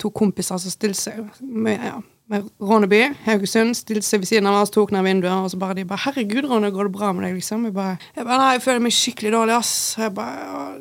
[0.03, 1.99] to kompiser som stilte seg med, ja,
[2.33, 5.77] med Ronneby, Haugesund, stilte seg ved siden av oss, tok ned vinduet, og så bare
[5.79, 7.65] de bare 'Herregud, Ronny, går det bra med deg?' liksom.
[7.69, 9.95] Jeg bare, jeg bare 'Nei, jeg føler meg skikkelig dårlig, ass'.
[9.99, 10.39] Jeg bare,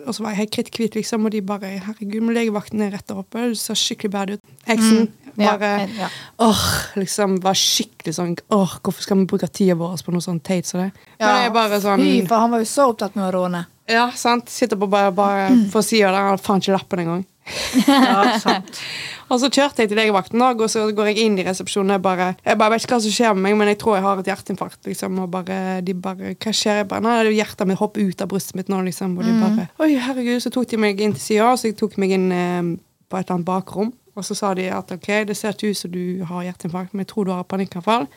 [0.08, 3.08] og så var jeg helt kritthvit, liksom, og de bare 'Herregud, men legevakten er rett
[3.08, 4.42] der oppe, du ser skikkelig bad ut'.
[4.66, 6.10] Heksen, Ja, bare ja.
[6.46, 6.64] Åh,
[7.00, 10.68] liksom var skikkelig sånn Åh, hvorfor skal vi bruke tida vår på noe sånn teit
[10.70, 10.92] som det?
[11.20, 13.66] Men det er bare sånn Fy, for han var jo så opptatt med å råne.
[13.92, 14.50] Ja, sant.
[14.50, 17.26] Sitter på bare, bare for sida der, har faen ikke lappen engang.
[17.88, 18.80] Ja, sant.
[19.34, 21.96] Og så kjørte jeg til legevakten, og så går jeg inn i resepsjonen.
[21.96, 24.06] Jeg bare, jeg bare vet ikke hva som skjer med meg, men jeg tror jeg
[24.06, 24.82] har et hjerteinfarkt.
[24.86, 28.28] liksom, og bare, De bare 'Hva skjer?' Jeg bare 'Nei, hjertet mitt hopper ut av
[28.30, 29.18] brystet mitt nå', liksom.
[29.18, 30.42] Og de bare 'Oi, herregud'.
[30.46, 32.78] Så tok de meg inn til sida, så tok de meg inn eh,
[33.10, 33.94] på et eller annet bakrom.
[34.16, 37.04] Og så sa de at ok, det ser ikke ut som du har hjerteinfarkt, men
[37.04, 38.08] jeg tror du har panikkanfall.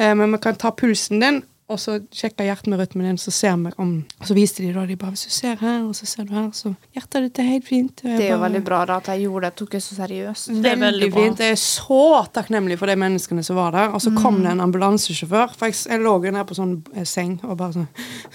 [0.00, 3.72] Eh, men vi kan ta pulsen din, og så sjekke hjerterytmen din, så ser vi
[3.82, 6.24] om Og så viste de da, de bare 'Hvis du ser her, og så ser
[6.24, 8.04] du her, så hjertet ditt er helt fint'.
[8.04, 9.56] Og jeg Det er jo veldig bra da at jeg gjorde det.
[9.56, 10.46] Tok det så seriøst.
[10.62, 11.20] Det er veldig veldig bra.
[11.22, 11.38] fint.
[11.38, 13.88] Jeg er så takknemlig for de menneskene som var der.
[13.88, 15.56] Og så kom det en ambulansesjåfør.
[15.56, 17.88] For jeg, jeg lå jo nede på sånn eh, seng og bare sånn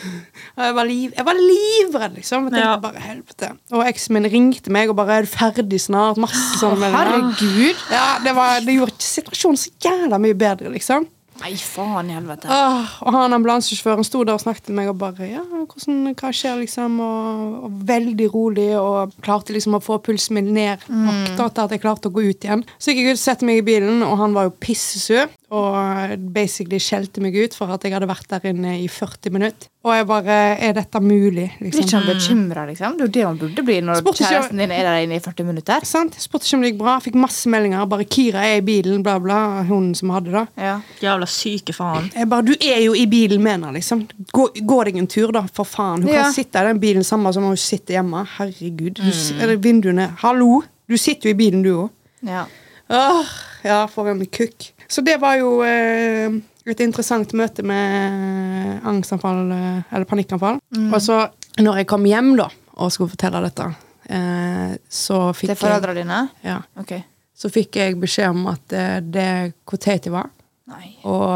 [0.57, 2.43] og jeg var, liv, jeg var livredd, liksom.
[2.43, 2.77] Jeg tenkte Ja.
[2.77, 3.51] bare helvete.
[3.71, 6.77] Og eksen min ringte meg og bare 'Er du ferdig snart?' Masse sånn.
[6.81, 7.75] Herregud!
[7.91, 11.07] Ja, det, var, det gjorde situasjonen så jævla mye bedre, liksom.
[11.41, 12.49] Nei, faen i helvete.
[12.51, 16.31] Ah, og han ambulansesjåføren sto der og snakket med meg og bare Ja, hvordan, hva
[16.35, 16.99] skjer, liksom?
[17.01, 21.37] Og, og veldig rolig, og klarte liksom å få pulsen min ned nok mm.
[21.39, 22.65] til at jeg klarte å gå ut igjen.
[22.77, 25.31] Så gikk jeg ut og satte meg i bilen, og han var jo pissesur.
[25.51, 29.67] Og basically skjelte meg ut for at jeg hadde vært der inne i 40 minutter.
[29.83, 31.49] Og jeg bare Er dette mulig?
[31.59, 31.81] Blir Liksom.
[31.83, 32.93] ikke han bekymra, liksom?
[32.95, 35.19] Det er jo det man burde bli når Spurte kjæresten din er der inne i
[35.19, 35.83] 40 minutter.
[35.83, 36.15] Sant?
[36.15, 36.93] Jeg spurte ikke om det gikk bra.
[37.03, 37.85] Fikk masse meldinger.
[37.91, 39.63] Bare 'Kira er i bilen', bla, bla.
[39.67, 40.47] Hun som hadde det.
[40.57, 40.79] Ja.
[41.01, 42.09] Jævla syke faen.
[42.15, 44.07] Jeg bare, Du er jo i bilen med henne, liksom.
[44.31, 46.03] Gå, gå deg en tur, da, for faen.
[46.03, 46.23] Hun Ja.
[46.23, 48.25] kan sitte i den bilen samme som hun sitter hjemme.
[48.37, 48.99] Herregud.
[49.03, 49.61] Mm.
[49.61, 50.13] vinduene.
[50.21, 50.63] Hallo!
[50.87, 51.89] Du sitter jo i bilen, du òg.
[52.23, 52.45] ja.
[52.89, 53.25] Åh,
[53.63, 54.71] ja, for en kukk.
[54.91, 56.33] Så det var jo eh,
[56.67, 60.59] et interessant møte med angstanfall, eh, eller panikkanfall.
[60.75, 60.89] Mm.
[60.91, 61.21] Og så,
[61.63, 63.69] når jeg kom hjem da, og skulle fortelle dette,
[64.11, 66.21] eh, så fikk Til foreldrene dine?
[66.43, 67.05] ja, Okay.
[67.41, 68.69] Så fikk jeg beskjed om at
[69.01, 69.29] det
[69.65, 70.27] hvor teit jeg var.
[70.69, 70.91] Nei.
[71.09, 71.31] Og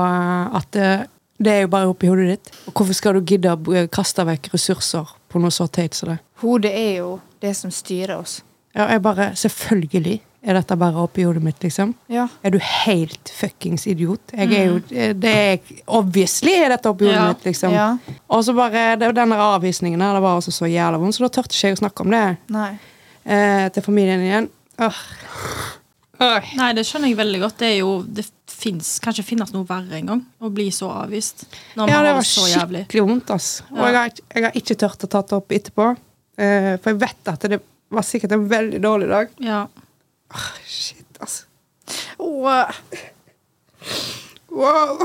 [0.59, 0.89] at det,
[1.41, 2.51] det er jo bare oppi hodet ditt.
[2.69, 6.19] Og hvorfor skal du gidde å kaste vekk ressurser på noe så teit som det?
[6.43, 7.09] Hodet er jo
[7.41, 8.43] det som styrer oss.
[8.75, 11.95] Ja, jeg bare, Selvfølgelig er dette bare oppi hodet mitt, liksom.
[12.07, 12.27] Ja.
[12.45, 14.21] Er du helt fuckings idiot?
[14.37, 14.79] Jeg er jo,
[15.17, 17.27] det er, Obviously er dette oppi hodet Ja.
[17.31, 17.73] mitt, liksom.
[17.73, 17.87] Ja.
[18.29, 21.25] Og så bare, det, den der avvisningen her, det var også så jævla vondt, så
[21.25, 22.23] da tørte ikke jeg å snakke om det
[22.53, 22.69] Nei.
[23.25, 24.49] eh, til familien igjen.
[24.79, 25.01] Åh.
[26.19, 26.53] Åh.
[26.55, 27.57] Nei, det skjønner jeg veldig godt.
[27.59, 28.23] Det er jo det
[28.55, 30.21] fins kanskje finnes noe verre engang.
[30.39, 31.43] Å bli så avvist.
[31.75, 32.85] Når Ja, det var så jævlig.
[32.87, 33.49] skikkelig vondt, ass.
[33.71, 35.97] Og jeg, har, ikke- jeg har ikke tørt å ta det opp etterpå.
[36.37, 39.29] eh, for jeg vet at det var sikkert en veldig dårlig dag.
[39.39, 39.67] Ja.
[40.67, 41.43] Shit, altså.
[42.19, 42.71] Åh,
[44.55, 45.01] Wow.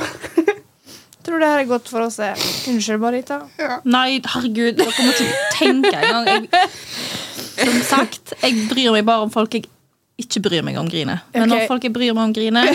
[1.26, 2.18] tror det her er godt for oss.
[2.22, 2.38] eh.
[2.70, 3.40] Unnskyld, Barita.
[3.58, 3.80] Ja.
[3.84, 5.26] Nei, herregud, dere må ikke
[5.58, 6.46] tenke engang.
[6.50, 9.66] Jeg, som sagt, jeg bryr meg bare om folk jeg
[10.20, 11.22] ikke bryr meg om griner.
[11.32, 11.50] Men okay.
[11.52, 12.70] når folk jeg bryr meg om griner,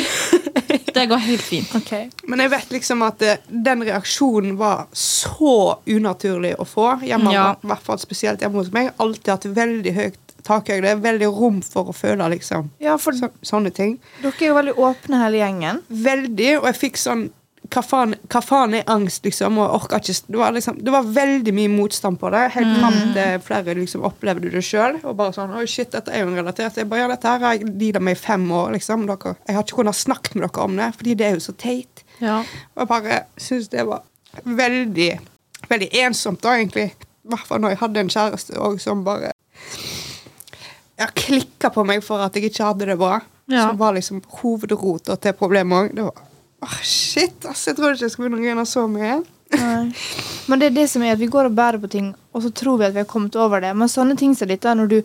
[0.95, 1.71] det går helt fint.
[1.79, 2.07] Okay.
[2.29, 6.91] Men jeg vet liksom at eh, den reaksjonen var så unaturlig å få.
[7.05, 7.47] Hjemme, Ja.
[7.61, 8.91] I hvert fall spesielt hjemme hos meg.
[9.01, 10.95] Alltid hatt veldig høyt takhøyde.
[11.03, 13.97] Veldig rom for å føle liksom Ja, for så, sånne ting.
[14.21, 15.81] dere er jo veldig åpne, hele gjengen.
[15.89, 16.51] Veldig.
[16.61, 17.27] Og jeg fikk sånn
[17.73, 19.57] hva faen, hva faen er angst, liksom?
[19.57, 22.43] Og orker ikke det var, liksom, det var veldig mye motstand på det.
[22.53, 24.99] Helt fram til flere liksom opplevde det sjøl.
[25.03, 26.77] Og bare sånn Oi, shit, dette er jo relatert.
[26.77, 29.07] Jeg bare, ja, dette her har jeg deala med i fem år, liksom.
[29.09, 31.55] Dere, jeg har ikke kunnet snakke med dere om det, fordi det er jo så
[31.57, 32.05] teit.
[32.21, 32.37] Ja.
[32.75, 34.05] Og jeg bare syns det var
[34.45, 35.13] veldig
[35.65, 36.91] Veldig ensomt, da, egentlig.
[37.25, 39.31] I hvert fall når jeg hadde en kjæreste òg som bare
[40.99, 43.19] ja, klikka på meg for at jeg ikke hadde det bra.
[43.51, 43.67] Ja.
[43.69, 45.95] Som var liksom hovedrota til problemet òg.
[45.95, 46.21] Det var
[46.65, 47.67] åh, shit, ass.
[47.67, 49.17] Jeg trodde ikke jeg skulle begynne å grine så mye.
[49.55, 49.91] Nei.
[50.49, 52.49] Men det er det som er at vi går og bærer på ting, og så
[52.57, 53.73] tror vi at vi har kommet over det.
[53.77, 54.95] Men sånne ting som dette, når du,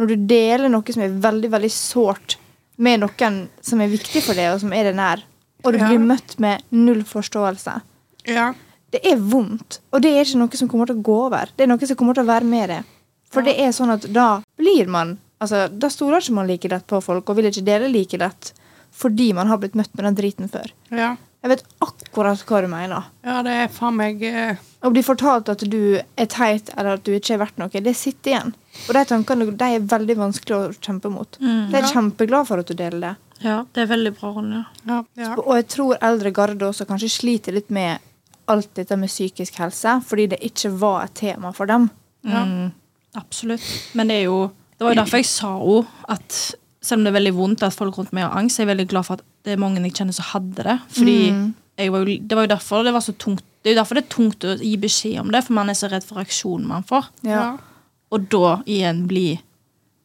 [0.00, 2.38] når du deler noe som er veldig veldig sårt
[2.80, 5.26] med noen som er viktig for deg, og som er deg nær,
[5.64, 5.88] og du Ja.
[5.90, 7.80] blir møtt med null forståelse
[8.26, 8.54] Ja.
[8.90, 11.50] Det er vondt, og det er ikke noe som kommer til å gå over.
[11.56, 12.84] Det er noe som kommer til å være med deg.
[13.30, 16.86] For det er sånn at da blir man Altså, Da stoler ikke man like lett
[16.86, 18.52] på folk, og vil ikke dele like lett
[19.00, 20.72] fordi man har blitt møtt med den driten før.
[20.90, 21.16] ja.
[21.40, 23.06] Jeg vet akkurat hva du mener.
[23.24, 27.04] Ja, det er faen meg eh, Å bli fortalt at du er teit eller at
[27.06, 28.50] du ikke er verdt noe, det sitter igjen.
[28.84, 31.38] Og de tankene de er veldig vanskelig å kjempe mot.
[31.40, 31.70] Mm.
[31.72, 33.14] Jeg er kjempeglad for at du deler det.
[33.46, 34.60] ja, det er veldig bra, Ronja.
[34.84, 35.32] ja, ja.
[35.40, 38.04] Og jeg tror eldre garde også kanskje sliter litt med
[38.50, 41.88] alt dette med psykisk helse, fordi det ikke var et tema for dem.
[42.20, 42.44] Ja.
[42.44, 42.72] Mm,
[43.16, 43.64] absolutt.
[43.96, 44.50] Men det er jo
[44.80, 46.36] Det var jo derfor jeg sa henne at
[46.80, 48.86] selv om det er veldig vondt at folk rundt meg har angst, jeg er veldig
[48.88, 50.78] glad for at det er mange jeg kjenner som hadde det.
[50.96, 51.54] Fordi Mm.
[51.78, 53.94] jeg var jo, Det var jo derfor det var så tungt Det er jo derfor
[54.00, 56.66] det er tungt å gi beskjed om det, for man er så redd for reaksjonen
[56.66, 57.04] man får.
[57.22, 57.58] Ja.
[58.10, 59.38] Og da igjen bli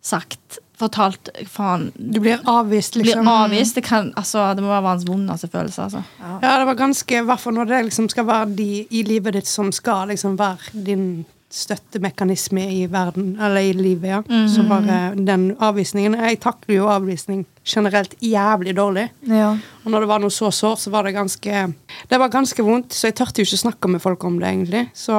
[0.04, 3.28] sagt Fortalt Faen, Du blir avvist, blir liksom.
[3.32, 3.76] avvist.
[3.76, 5.84] Det, kan, altså, det må være hans vondeste følelse.
[5.86, 6.04] Altså.
[6.44, 9.34] Ja, det var ganske I hvert fall når det liksom skal være de i livet
[9.38, 14.48] ditt som skal liksom være din støttemekanisme i verden, eller i livet, ja.
[14.50, 19.10] Så bare den avvisningen Jeg takler jo avvisning generelt jævlig dårlig.
[19.30, 19.54] Ja.
[19.84, 21.68] Og når det var noe så sårt, så var det ganske
[22.10, 24.90] Det var ganske vondt, så jeg tørte jo ikke snakke med folk om det, egentlig.
[24.94, 25.16] Så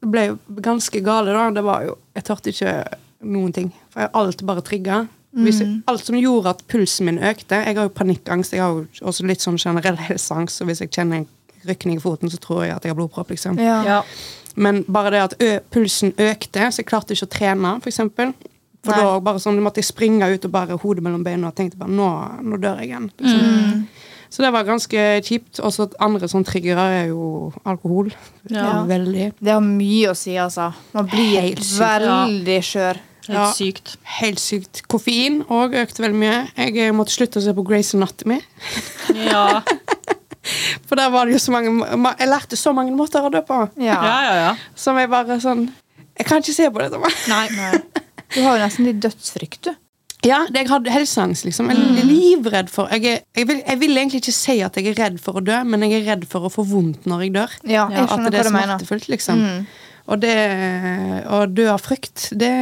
[0.00, 1.50] det ble jo ganske gale, da.
[1.50, 2.74] Det var jo Jeg tørte ikke
[3.24, 3.70] noen ting.
[3.90, 5.06] For jeg alt bare trigga.
[5.34, 5.82] Mm -hmm.
[5.86, 8.52] alt som gjorde at pulsen min økte Jeg har jo panikkangst.
[8.52, 11.26] Jeg har jo også litt sånn generell helseangst, så hvis jeg kjenner en
[11.68, 13.58] rykning i foten, så tror jeg at jeg har blodpropp, liksom.
[13.58, 14.02] Ja.
[14.56, 18.34] Men bare det at ø pulsen økte, så jeg klarte ikke å trene, for eksempel.
[18.84, 21.80] For da bare sånn, måtte jeg springe ut og bare hodet mellom beina og tenkte
[21.80, 22.08] bare nå,
[22.44, 23.08] nå dør jeg igjen.
[23.16, 23.46] Liksom.
[23.48, 23.86] Mm.
[24.34, 25.60] Så det var ganske kjipt.
[25.62, 28.10] Og så andre sånn triggere er jo alkohol.
[28.50, 28.82] Ja.
[28.88, 29.30] Veldig.
[29.38, 30.72] Det har mye å si, altså.
[30.92, 33.02] Man blir Helt sykt, veldig skjør.
[33.24, 33.44] Helt Ja.
[33.56, 33.94] sykt.
[34.18, 34.82] Helt sykt.
[34.90, 36.40] Koffein òg økte veldig mye.
[36.58, 38.40] Jeg eh, måtte slutte å se på Grace Anatomy.
[39.14, 39.62] Ja.
[40.88, 41.72] For der var det jo så mange
[42.18, 43.62] Jeg lærte så mange måter å dø på.
[43.80, 43.96] Ja.
[43.96, 44.50] ja, ja, ja.
[44.76, 45.66] Som jeg bare sånn
[46.18, 47.14] Jeg kan ikke se på dette.
[47.30, 47.46] Nei.
[47.56, 48.04] Nei.
[48.34, 49.72] Du har jo nesten litt dødsfrykt, du.
[50.24, 51.68] Ja, det, jeg hadde helseangst, liksom.
[51.68, 54.88] Jeg er livredd for jeg, er, jeg, vil, jeg vil egentlig ikke si at jeg
[54.94, 57.34] er redd for å dø, men jeg er redd for å få vondt når jeg
[57.34, 57.58] dør.
[57.68, 59.42] Ja, jeg At det er smertefullt, liksom.
[59.42, 59.66] Mm.
[60.04, 60.38] Og det
[61.32, 62.54] å dø av frykt, det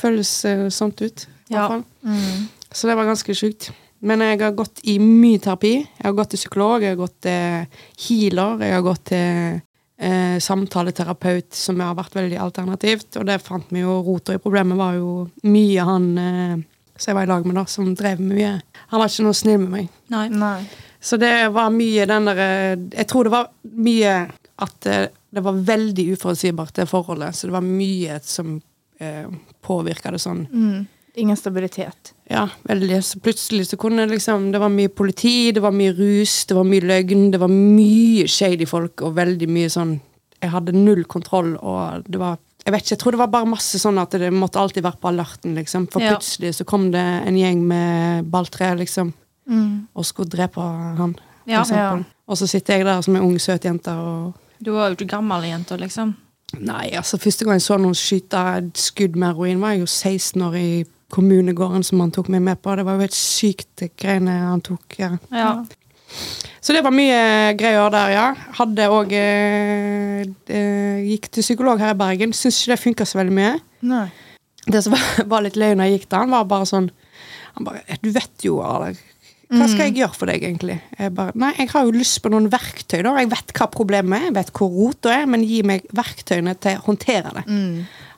[0.00, 1.26] føles eh, sånt ut.
[1.50, 1.68] Ja.
[2.06, 2.48] Mm.
[2.70, 3.70] Så det var ganske sjukt.
[4.00, 5.74] Men jeg har gått i mye terapi.
[5.80, 9.60] Jeg har gått til psykolog, jeg har gått til healer, jeg har gått til
[9.98, 13.10] eh, samtaleterapeut, som har vært veldig alternativt.
[13.18, 15.12] Og det fant vi jo rota i problemet, var jo
[15.50, 16.58] mye han eh,
[16.98, 18.52] som jeg var i lag med, da, som drev mye.
[18.90, 19.90] Han var ikke noe snill med meg.
[20.14, 20.26] Nei.
[20.34, 20.60] Nei.
[21.00, 24.14] Så det var mye den derre Jeg tror det var mye
[24.58, 27.36] at eh, det var veldig uforutsigbart, det forholdet.
[27.36, 28.56] Så det var mye som
[28.98, 29.28] eh,
[29.62, 30.46] påvirka det sånn.
[30.50, 30.86] Mm.
[31.18, 32.12] Ingen stabilitet.
[32.30, 32.98] Ja, veldig.
[33.04, 36.64] Så plutselig så kunne liksom Det var mye politi, det var mye rus, det var
[36.68, 39.96] mye løgn, det var mye shady folk, og veldig mye sånn
[40.42, 43.48] Jeg hadde null kontroll, og det var Jeg vet ikke, jeg tror det var bare
[43.48, 45.86] masse sånn at det måtte alltid være på alerten, liksom.
[45.90, 46.12] For Ja.
[46.14, 49.12] plutselig så kom det en gjeng med balltre, liksom,
[49.48, 49.86] Mm.
[49.96, 51.16] og skulle drepe han,
[51.46, 52.02] Ja, Ja.
[52.28, 55.08] Og så sitter jeg der som en ung, søt jente og Du var jo ikke
[55.16, 56.14] gammel jente, liksom.
[56.60, 60.42] Nei, altså første gang jeg så noen skyte skudd med heroin, var jeg jo 16
[60.42, 62.74] år i kommunegården som han tok meg med på.
[62.76, 64.98] Det var jo helt sykt, det greiene han tok.
[65.00, 65.14] Ja.
[65.32, 65.52] Ja.
[66.60, 68.26] Så det var mye greier der, ja.
[68.58, 72.34] Hadde òg eh, eh, Gikk til psykolog her i Bergen.
[72.36, 73.52] Syns ikke det funka så veldig mye.
[73.88, 74.06] Nei.
[74.68, 76.90] Det som var, litt løgn da jeg gikk der, han var bare sånn
[77.56, 78.92] Han bare Du vet jo, Arle.
[79.48, 80.74] Hva skal jeg gjøre for deg, egentlig?
[80.98, 83.14] Jeg bare, Nei, jeg har jo lyst på noen verktøy, da.
[83.16, 86.76] Jeg vet hva problemet er, jeg vet hvor rota er, men gi meg verktøyene til
[86.76, 87.46] å håndtere det.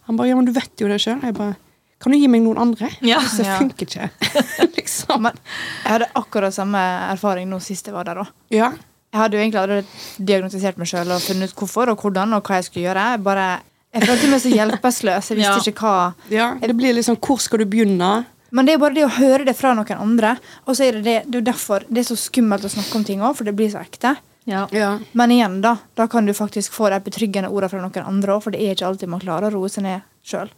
[0.08, 1.20] Han bare Ja, men du vet jo det sjøl.
[1.22, 1.54] Jeg bare
[2.00, 2.88] Kan du gi meg noen andre?
[3.04, 3.18] Ja.
[3.36, 3.58] Det Ja.
[3.60, 4.10] funker ikke.
[4.78, 5.22] liksom.
[5.26, 5.36] Men
[5.84, 6.80] jeg hadde akkurat samme
[7.10, 8.30] erfaring nå sist jeg var der òg.
[8.50, 8.70] Ja.
[9.12, 12.44] Jeg hadde jo egentlig allerede diagnostisert meg sjøl og funnet ut hvorfor og hvordan og
[12.46, 13.06] hva jeg skulle gjøre.
[13.16, 13.46] Jeg bare,
[13.92, 15.30] jeg følte meg så hjelpeløs.
[15.32, 15.72] Jeg visste Ja.
[15.74, 16.46] ikke hva ja.
[16.62, 18.10] Det blir liksom Hvor skal du begynne?
[18.50, 20.32] Men det er bare det å høre det fra noen andre.
[20.66, 23.04] Og så er det det, det er derfor det er så skummelt å snakke om
[23.06, 24.16] ting òg, for det blir så ekte.
[24.48, 24.64] Ja.
[24.74, 24.94] Ja.
[25.12, 28.42] Men igjen, da da kan du faktisk få de betryggende ordene fra noen andre òg,
[28.46, 30.50] for det er ikke alltid man klarer å roe seg ned sjøl.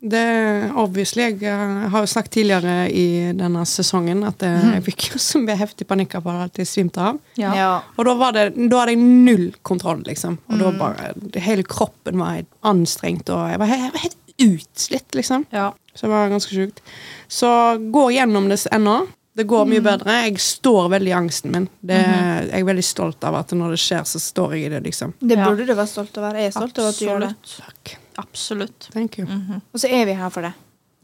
[0.00, 1.24] Det er obviously.
[1.24, 5.40] Jeg eh, har jo snakket tidligere i denne sesongen at eh, jeg fikk jo så
[5.42, 7.18] mye heftig panikk på at jeg svimte av.
[7.40, 7.80] Ja.
[7.96, 10.38] Og da, var det, da hadde jeg null kontroll, liksom.
[10.52, 15.48] Og da bare Hele kroppen var anstrengt, og jeg var, jeg var helt utslitt, liksom.
[15.50, 15.72] Ja.
[15.94, 16.82] Så det var ganske sjukt.
[17.26, 17.50] Så
[17.90, 19.00] går gjennom det ennå.
[19.38, 20.14] Det går mye bedre.
[20.26, 21.68] Jeg står veldig i angsten min.
[21.80, 24.84] Det, Jeg er veldig stolt av at når det skjer, så står jeg i det,
[24.86, 25.14] liksom.
[25.18, 25.46] Det Ja.
[25.46, 26.34] burde du være stolt over.
[26.38, 27.34] Jeg er stolt over at du gjør det.
[27.34, 27.66] Absolutt.
[27.66, 27.98] Takk.
[28.18, 28.88] Absolutt.
[28.92, 29.26] Thank you.
[29.72, 30.52] Og så er vi her for det.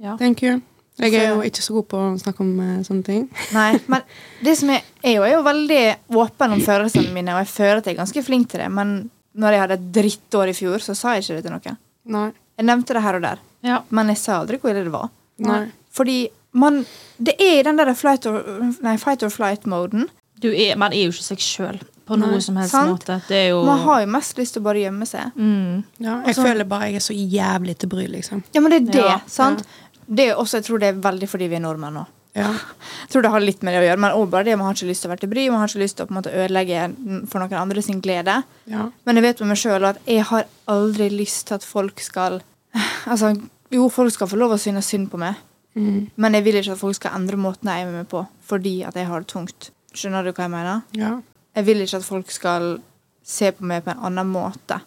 [0.03, 0.17] Ja.
[0.21, 0.61] Thank you.
[0.99, 3.25] Jeg er jo ikke så god på å snakke om eh, sånne ting.
[3.57, 4.05] Nei, men
[4.47, 5.81] det som er, jeg er jo veldig
[6.23, 8.93] åpen om følelsene mine, og jeg føler at jeg er ganske flink til det, men
[9.35, 11.81] når jeg hadde et drittår i fjor, så sa jeg ikke det til noen.
[12.15, 12.29] Nei.
[12.55, 13.81] Jeg nevnte det her og der, Ja.
[13.91, 15.11] men jeg sa aldri hvor ille det var.
[15.43, 15.65] Nei.
[15.91, 16.19] Fordi
[16.55, 16.85] man
[17.19, 18.39] Det er i den der flight or,
[18.83, 20.07] nei, fight or flight-moden.
[20.79, 22.90] Man er jo ikke seg sjøl på Nei, noe som helst sant?
[22.90, 23.20] måte.
[23.28, 25.30] Det er jo Man har jo mest lyst til å bare gjemme seg.
[25.36, 25.84] mm.
[26.05, 26.42] Ja, jeg Også...
[26.48, 28.42] føler bare jeg er så jævlig til bry, liksom.
[28.55, 29.64] Ja, men det er det, Ja, sant?
[30.07, 32.05] Det er også, Jeg tror det er veldig fordi vi er nordmenn nå.
[32.34, 32.50] Ja.
[33.05, 34.74] Jeg tror det har litt med det å gjøre, men også bare det man har
[34.74, 35.42] ikke lyst til å være til bry.
[35.50, 36.80] Man har ikke lyst til å på en måte ødelegge
[37.30, 38.36] for noen andre sin glede.
[38.66, 38.88] ja.
[39.07, 42.40] Men jeg vet med meg sjøl at jeg har aldri lyst til at folk skal
[43.07, 43.32] Altså,
[43.70, 45.34] jo, folk skal få lov å synes synd på meg,
[45.74, 46.09] Mm.
[46.22, 48.84] men jeg vil ikke at folk skal endre måten jeg er med meg på fordi
[48.86, 49.70] at jeg har det tungt.
[49.92, 50.82] Skjønner du hva jeg mener?
[50.94, 51.16] ja.
[51.55, 52.78] Jeg vil ikke at folk skal
[53.24, 54.80] se på meg på en annen måte.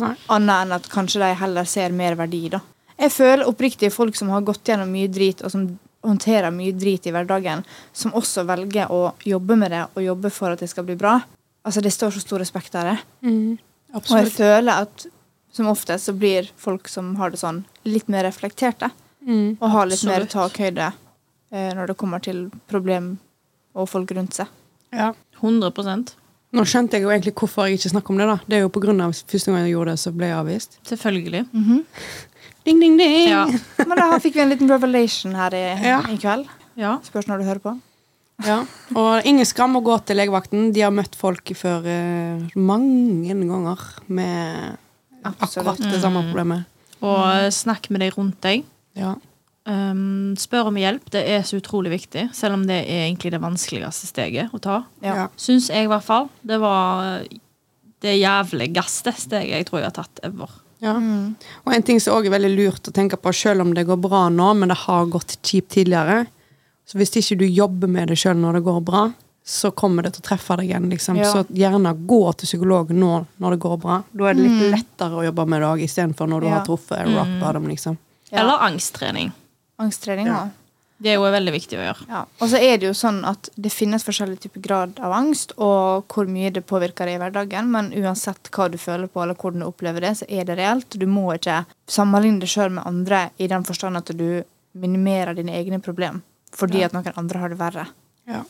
[0.00, 0.14] Nei.
[0.32, 2.60] Annet enn at kanskje de heller ser mer verdi, da.
[2.96, 5.66] Jeg føler oppriktig folk som har gått gjennom mye drit, og som
[6.06, 10.54] håndterer mye drit i hverdagen, som også velger å jobbe med det og jobbe for
[10.54, 11.18] at det skal bli bra.
[11.66, 12.98] Altså, Det står så stor respekt av det.
[13.26, 13.58] Mm.
[13.96, 15.06] Og jeg føler at
[15.52, 18.90] som oftest så blir folk som har det sånn, litt mer reflekterte.
[19.26, 19.56] Mm.
[19.58, 20.90] Og har litt mer takhøyde
[21.50, 23.16] eh, når det kommer til problem
[23.76, 24.52] og folk rundt seg.
[24.94, 25.10] Ja.
[25.42, 26.14] 100%
[26.56, 28.26] Nå skjønte jeg jo egentlig hvorfor jeg ikke snakker om det.
[28.30, 28.36] da.
[28.48, 30.76] Det er jo på grunn av første gang jeg gjorde det, så ble jeg avvist.
[30.88, 31.40] Selvfølgelig.
[31.52, 33.28] Ding, ding, ding!
[33.28, 33.42] Ja.
[33.82, 35.98] Men da fikk vi en liten revelation her i, Ja.
[36.08, 36.46] i kveld.
[36.78, 36.94] ja.
[37.04, 37.74] Spørs når du hører på.
[38.46, 38.60] Ja.
[38.94, 40.72] Og ingen skam å gå til legevakten.
[40.72, 44.76] De har møtt folk før uh, mange ganger med
[45.26, 46.64] akkurat det samme problemet.
[47.02, 48.64] Og snakk med deg rundt deg.
[48.96, 49.14] Ja.
[49.66, 51.08] Um, spør om hjelp.
[51.10, 54.76] Det er så utrolig viktig, selv om det er egentlig det vanskeligste steget å ta.
[55.02, 55.26] Ja.
[55.36, 56.28] Syns jeg, i hvert fall.
[56.46, 57.24] Det var
[58.04, 60.52] det jævligste steget jeg tror jeg har tatt ever.
[60.84, 60.92] Ja.
[61.64, 63.98] Og en ting som også er veldig lurt å tenke på, selv om det går
[64.04, 66.26] bra nå, men det har gått kjipt tidligere,
[66.86, 69.06] så hvis ikke du jobber med det sjøl når det går bra,
[69.46, 70.86] så kommer det til å treffe deg igjen.
[70.90, 71.16] liksom.
[71.18, 71.32] Ja.
[71.32, 73.12] Så gjerne gå til psykolog nå
[73.42, 73.98] når det går bra.
[74.12, 76.54] Da er det litt lettere å jobbe med det òg, istedenfor når du Ja.
[76.58, 77.66] har truffet rock bottom.
[77.68, 77.98] liksom.
[78.30, 78.40] Ja.
[78.42, 79.32] Eller angsttrening.
[79.78, 80.48] Angsttrening Ja.
[80.98, 82.06] Det er jo veldig viktig å gjøre.
[82.08, 82.22] Ja.
[82.40, 86.06] Og så er det jo sånn at det finnes forskjellige typer grad av angst, og
[86.08, 89.60] hvor mye det påvirker deg i hverdagen, men uansett hva du føler på, eller hvordan
[89.60, 90.96] du opplever det, så er det reelt.
[90.96, 95.52] Du må ikke sammenligne deg sjøl med andre i den forstand at du minimerer dine
[95.52, 96.22] egne problem
[96.56, 96.86] fordi Ja.
[96.86, 97.86] at noen andre har det verre.
[98.26, 98.40] Ja.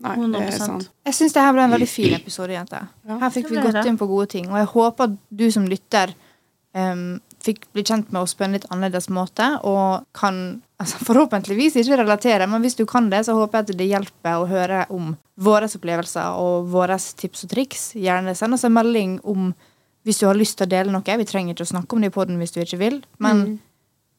[0.00, 0.88] Nei, det er sant.
[1.04, 2.86] Jeg syns det her ble en veldig fin episode, Jente.
[3.08, 5.66] Ja, Her fikk vi gått inn på gode ting, og jeg håper at du som
[5.66, 6.14] lytter
[6.72, 11.78] em, fikk bli kjent med oss på en litt annerledes måte, og kan altså, forhåpentligvis
[11.80, 14.84] ikke relatere, men hvis du kan det, så håper jeg at det hjelper å høre
[14.92, 17.88] om våre opplevelser og våre tips og triks.
[17.96, 19.50] Gjerne send oss en melding om
[20.04, 21.18] hvis du har lyst til å dele noe.
[21.20, 23.58] Vi trenger ikke å snakke om det i poden hvis du ikke vil, men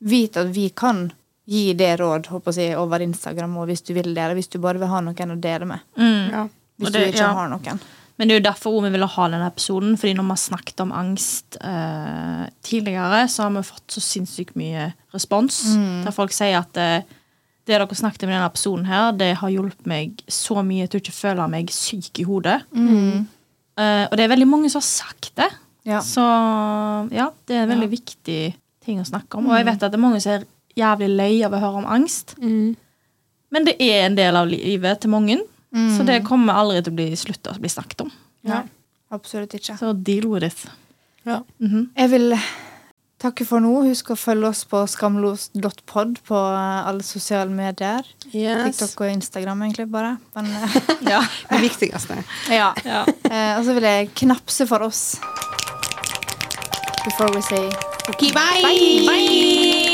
[0.01, 1.09] vit at vi kan
[1.51, 4.59] gi det råd håper jeg, over Instagram og hvis du vil det, eller hvis du
[4.61, 5.82] bare vil ha noen å dele med.
[5.97, 6.47] Ja.
[6.82, 7.34] Hvis det- du ikke ja.
[7.38, 7.82] har noen.
[8.22, 9.95] Men det er jo derfor vi ville ha denne episoden.
[9.97, 14.53] Fordi når vi har snakket om angst eh, tidligere, så har vi fått så sinnssykt
[14.61, 15.57] mye respons.
[16.05, 17.07] Der folk sier at eh,
[17.65, 20.99] det dere snakket om i denne episoden, her, det har hjulpet meg så mye til
[20.99, 22.59] å ikke føle meg syk i hodet.
[23.82, 25.49] Eh, og det er veldig mange som har sagt det.
[25.89, 26.03] Ja.
[26.05, 26.22] Så
[27.09, 28.41] ja, det er en veldig viktig
[28.86, 29.49] ting å snakke om.
[29.49, 30.45] Og jeg vet at det er mange som er
[30.78, 32.36] jævlig lei av å høre om angst.
[32.38, 32.78] Mm.
[33.51, 35.41] Men det er en del av livet til mange.
[35.72, 38.11] Så det kommer aldri til å bli slutta å bli snakket om.
[38.47, 38.63] Ja,
[39.13, 39.78] absolutt ikke.
[39.80, 40.65] Så deal with it.
[41.24, 41.41] Ja.
[41.61, 42.36] Jeg vil
[43.22, 43.72] takke for nå.
[43.86, 48.07] Husk å følge oss på skamlos.pod på alle sosiale medier.
[48.34, 48.80] Yes.
[48.82, 50.15] TikTok og Instagram, egentlig, bare.
[50.36, 50.76] Men, eh,
[51.13, 51.22] Ja.
[51.51, 52.19] Det viktigste.
[52.49, 52.74] ja.
[52.84, 53.05] ja.
[53.30, 55.05] Eh, og så vil jeg knapse for oss.
[57.05, 57.65] Before we say
[58.09, 58.61] Ok, bye!
[59.07, 59.90] bye.